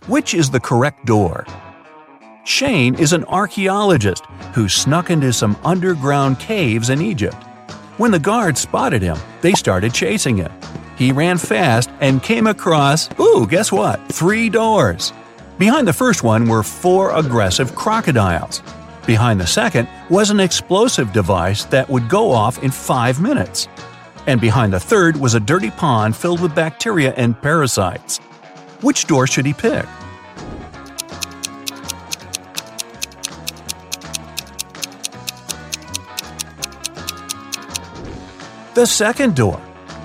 Which 0.06 0.34
is 0.34 0.50
the 0.50 0.60
correct 0.60 1.04
door? 1.04 1.44
Shane 2.44 2.94
is 2.94 3.12
an 3.12 3.24
archaeologist 3.24 4.24
who 4.54 4.68
snuck 4.68 5.10
into 5.10 5.32
some 5.32 5.58
underground 5.64 6.38
caves 6.38 6.90
in 6.90 7.02
Egypt. 7.02 7.44
When 7.98 8.10
the 8.10 8.18
guards 8.18 8.60
spotted 8.60 9.02
him, 9.02 9.18
they 9.42 9.52
started 9.52 9.92
chasing 9.92 10.38
him. 10.38 10.50
He 10.96 11.12
ran 11.12 11.36
fast 11.36 11.90
and 12.00 12.22
came 12.22 12.46
across, 12.46 13.10
ooh, 13.20 13.46
guess 13.46 13.70
what? 13.70 14.00
Three 14.08 14.48
doors. 14.48 15.12
Behind 15.58 15.86
the 15.86 15.92
first 15.92 16.22
one 16.22 16.48
were 16.48 16.62
four 16.62 17.14
aggressive 17.14 17.74
crocodiles. 17.74 18.62
Behind 19.06 19.38
the 19.38 19.46
second 19.46 19.88
was 20.08 20.30
an 20.30 20.40
explosive 20.40 21.12
device 21.12 21.64
that 21.66 21.88
would 21.90 22.08
go 22.08 22.30
off 22.30 22.62
in 22.62 22.70
five 22.70 23.20
minutes. 23.20 23.68
And 24.26 24.40
behind 24.40 24.72
the 24.72 24.80
third 24.80 25.16
was 25.16 25.34
a 25.34 25.40
dirty 25.40 25.70
pond 25.70 26.16
filled 26.16 26.40
with 26.40 26.54
bacteria 26.54 27.12
and 27.16 27.40
parasites. 27.42 28.18
Which 28.80 29.06
door 29.06 29.26
should 29.26 29.44
he 29.44 29.52
pick? 29.52 29.86
The 38.74 38.86
second 38.86 39.36
door. 39.36 39.60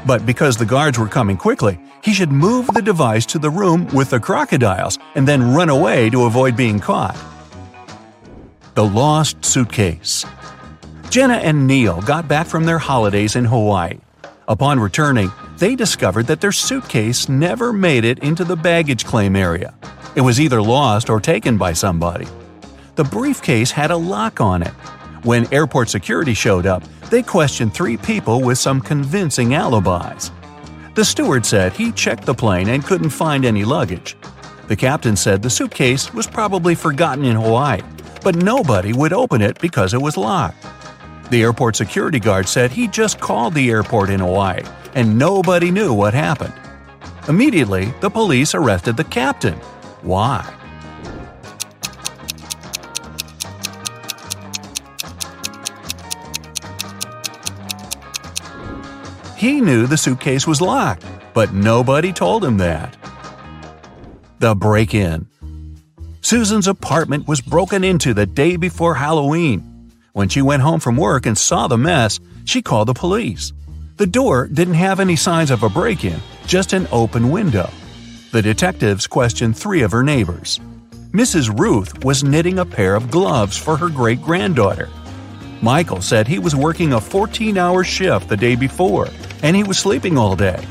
But 0.06 0.26
because 0.26 0.58
the 0.58 0.66
guards 0.66 1.00
were 1.00 1.08
coming 1.08 1.38
quickly, 1.38 1.80
he 2.04 2.14
should 2.14 2.32
move 2.32 2.68
the 2.68 2.82
device 2.82 3.26
to 3.28 3.40
the 3.40 3.50
room 3.50 3.88
with 3.94 4.10
the 4.10 4.20
crocodiles 4.20 4.98
and 5.16 5.28
then 5.28 5.54
run 5.54 5.70
away 5.70 6.10
to 6.10 6.26
avoid 6.26 6.56
being 6.56 6.80
caught. 6.80 7.18
The 8.76 8.86
Lost 8.86 9.44
Suitcase 9.44 10.26
Jenna 11.10 11.36
and 11.36 11.66
Neil 11.66 12.02
got 12.02 12.28
back 12.28 12.48
from 12.48 12.66
their 12.66 12.80
holidays 12.80 13.36
in 13.36 13.46
Hawaii. 13.46 14.00
Upon 14.48 14.80
returning, 14.80 15.32
they 15.58 15.76
discovered 15.76 16.28
that 16.28 16.42
their 16.42 16.52
suitcase 16.52 17.28
never 17.28 17.74
made 17.74 18.06
it 18.06 18.20
into 18.20 18.46
the 18.46 18.56
baggage 18.56 19.06
claim 19.06 19.36
area. 19.36 19.74
It 20.16 20.22
was 20.22 20.40
either 20.40 20.62
lost 20.62 21.10
or 21.10 21.20
taken 21.20 21.58
by 21.58 21.74
somebody. 21.74 22.28
The 22.96 23.04
briefcase 23.04 23.72
had 23.72 23.92
a 23.92 23.98
lock 23.98 24.40
on 24.40 24.64
it. 24.64 24.74
When 25.24 25.52
airport 25.54 25.90
security 25.90 26.34
showed 26.34 26.66
up, 26.66 26.84
they 27.10 27.24
questioned 27.24 27.74
three 27.74 27.98
people 27.98 28.42
with 28.42 28.58
some 28.58 28.82
convincing 28.82 29.56
alibis. 29.56 30.32
The 30.96 31.06
steward 31.06 31.46
said 31.46 31.74
he 31.74 31.92
checked 31.92 32.26
the 32.26 32.34
plane 32.34 32.70
and 32.70 32.84
couldn't 32.84 33.10
find 33.10 33.46
any 33.46 33.64
luggage. 33.66 34.16
The 34.68 34.76
captain 34.76 35.16
said 35.16 35.42
the 35.42 35.50
suitcase 35.50 36.14
was 36.14 36.28
probably 36.28 36.76
forgotten 36.76 37.24
in 37.26 37.36
Hawaii, 37.36 37.82
but 38.24 38.36
nobody 38.36 38.94
would 38.94 39.14
open 39.14 39.42
it 39.42 39.60
because 39.60 39.94
it 39.94 40.02
was 40.02 40.18
locked. 40.18 40.66
The 41.30 41.44
airport 41.44 41.76
security 41.76 42.20
guard 42.20 42.48
said 42.48 42.72
he 42.72 42.88
just 42.88 43.20
called 43.20 43.54
the 43.54 43.70
airport 43.70 44.10
in 44.10 44.20
Hawaii 44.20 44.64
and 44.96 45.18
nobody 45.20 45.70
knew 45.72 45.94
what 45.94 46.14
happened. 46.14 46.54
Immediately, 47.28 47.94
the 48.02 48.10
police 48.10 48.56
arrested 48.56 48.98
the 48.98 49.04
captain. 49.04 49.56
Why? 50.02 50.42
He 59.48 59.62
knew 59.62 59.88
the 59.88 59.96
suitcase 59.96 60.46
was 60.46 60.60
locked, 60.60 61.06
but 61.34 61.54
nobody 61.54 62.12
told 62.12 62.44
him 62.44 62.58
that. 62.58 62.98
The 64.40 64.54
break 64.54 64.94
in. 64.94 65.26
Susan's 66.20 66.68
apartment 66.68 67.30
was 67.30 67.40
broken 67.40 67.86
into 67.86 68.14
the 68.14 68.26
day 68.26 68.58
before 68.58 68.96
Halloween. 68.96 69.94
When 70.12 70.28
she 70.28 70.42
went 70.42 70.64
home 70.64 70.82
from 70.82 70.98
work 70.98 71.26
and 71.26 71.38
saw 71.38 71.70
the 71.70 71.78
mess, 71.78 72.20
she 72.44 72.62
called 72.62 72.90
the 72.90 72.94
police. 72.94 73.54
The 73.96 74.06
door 74.06 74.48
didn't 74.48 74.74
have 74.74 75.00
any 75.00 75.16
signs 75.16 75.50
of 75.50 75.64
a 75.64 75.70
break 75.70 76.04
in, 76.04 76.20
just 76.46 76.74
an 76.74 76.86
open 76.92 77.30
window. 77.30 77.70
The 78.34 78.42
detectives 78.42 79.08
questioned 79.08 79.56
three 79.56 79.82
of 79.82 79.94
her 79.94 80.04
neighbors. 80.04 80.60
Mrs. 81.12 81.58
Ruth 81.58 82.04
was 82.04 82.22
knitting 82.22 82.60
a 82.60 82.66
pair 82.66 82.96
of 82.96 83.10
gloves 83.10 83.56
for 83.56 83.78
her 83.78 83.88
great 83.88 84.22
granddaughter. 84.22 84.90
Michael 85.62 86.02
said 86.02 86.28
he 86.28 86.38
was 86.38 86.54
working 86.54 86.92
a 86.92 87.00
14 87.00 87.58
hour 87.58 87.86
shift 87.86 88.28
the 88.28 88.36
day 88.36 88.58
before 88.58 89.08
and 89.44 89.56
he 89.56 89.64
was 89.64 89.78
sleeping 89.78 90.18
all 90.18 90.36
day. 90.36 90.66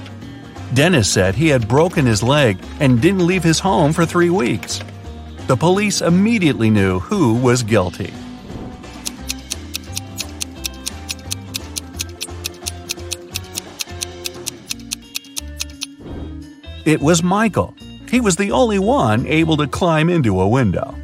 Dennis 0.75 1.11
said 1.11 1.35
he 1.35 1.49
had 1.49 1.69
broken 1.69 2.07
his 2.07 2.23
leg 2.23 2.59
and 2.81 3.01
didn't 3.01 3.27
leave 3.27 3.45
his 3.45 3.59
home 3.59 3.93
for 3.93 4.05
three 4.05 4.31
weeks. 4.31 4.81
The 5.47 5.57
police 5.57 6.01
immediately 6.01 6.71
knew 6.71 6.99
who 6.99 7.35
was 7.35 7.63
guilty. 7.63 8.13
It 16.85 17.01
was 17.01 17.23
Michael. 17.23 17.75
He 18.09 18.21
was 18.21 18.37
the 18.37 18.53
only 18.53 18.79
one 18.79 19.27
able 19.27 19.57
to 19.57 19.67
climb 19.67 20.09
into 20.09 20.41
a 20.41 20.49
window. 20.49 20.95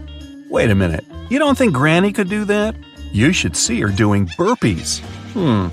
Wait 0.48 0.70
a 0.70 0.74
minute, 0.74 1.04
you 1.28 1.38
don't 1.38 1.58
think 1.58 1.72
Granny 1.72 2.12
could 2.12 2.28
do 2.28 2.44
that? 2.44 2.76
You 3.10 3.32
should 3.32 3.56
see 3.56 3.80
her 3.80 3.88
doing 3.88 4.26
burpees. 4.38 5.00
Hmm, 5.32 5.68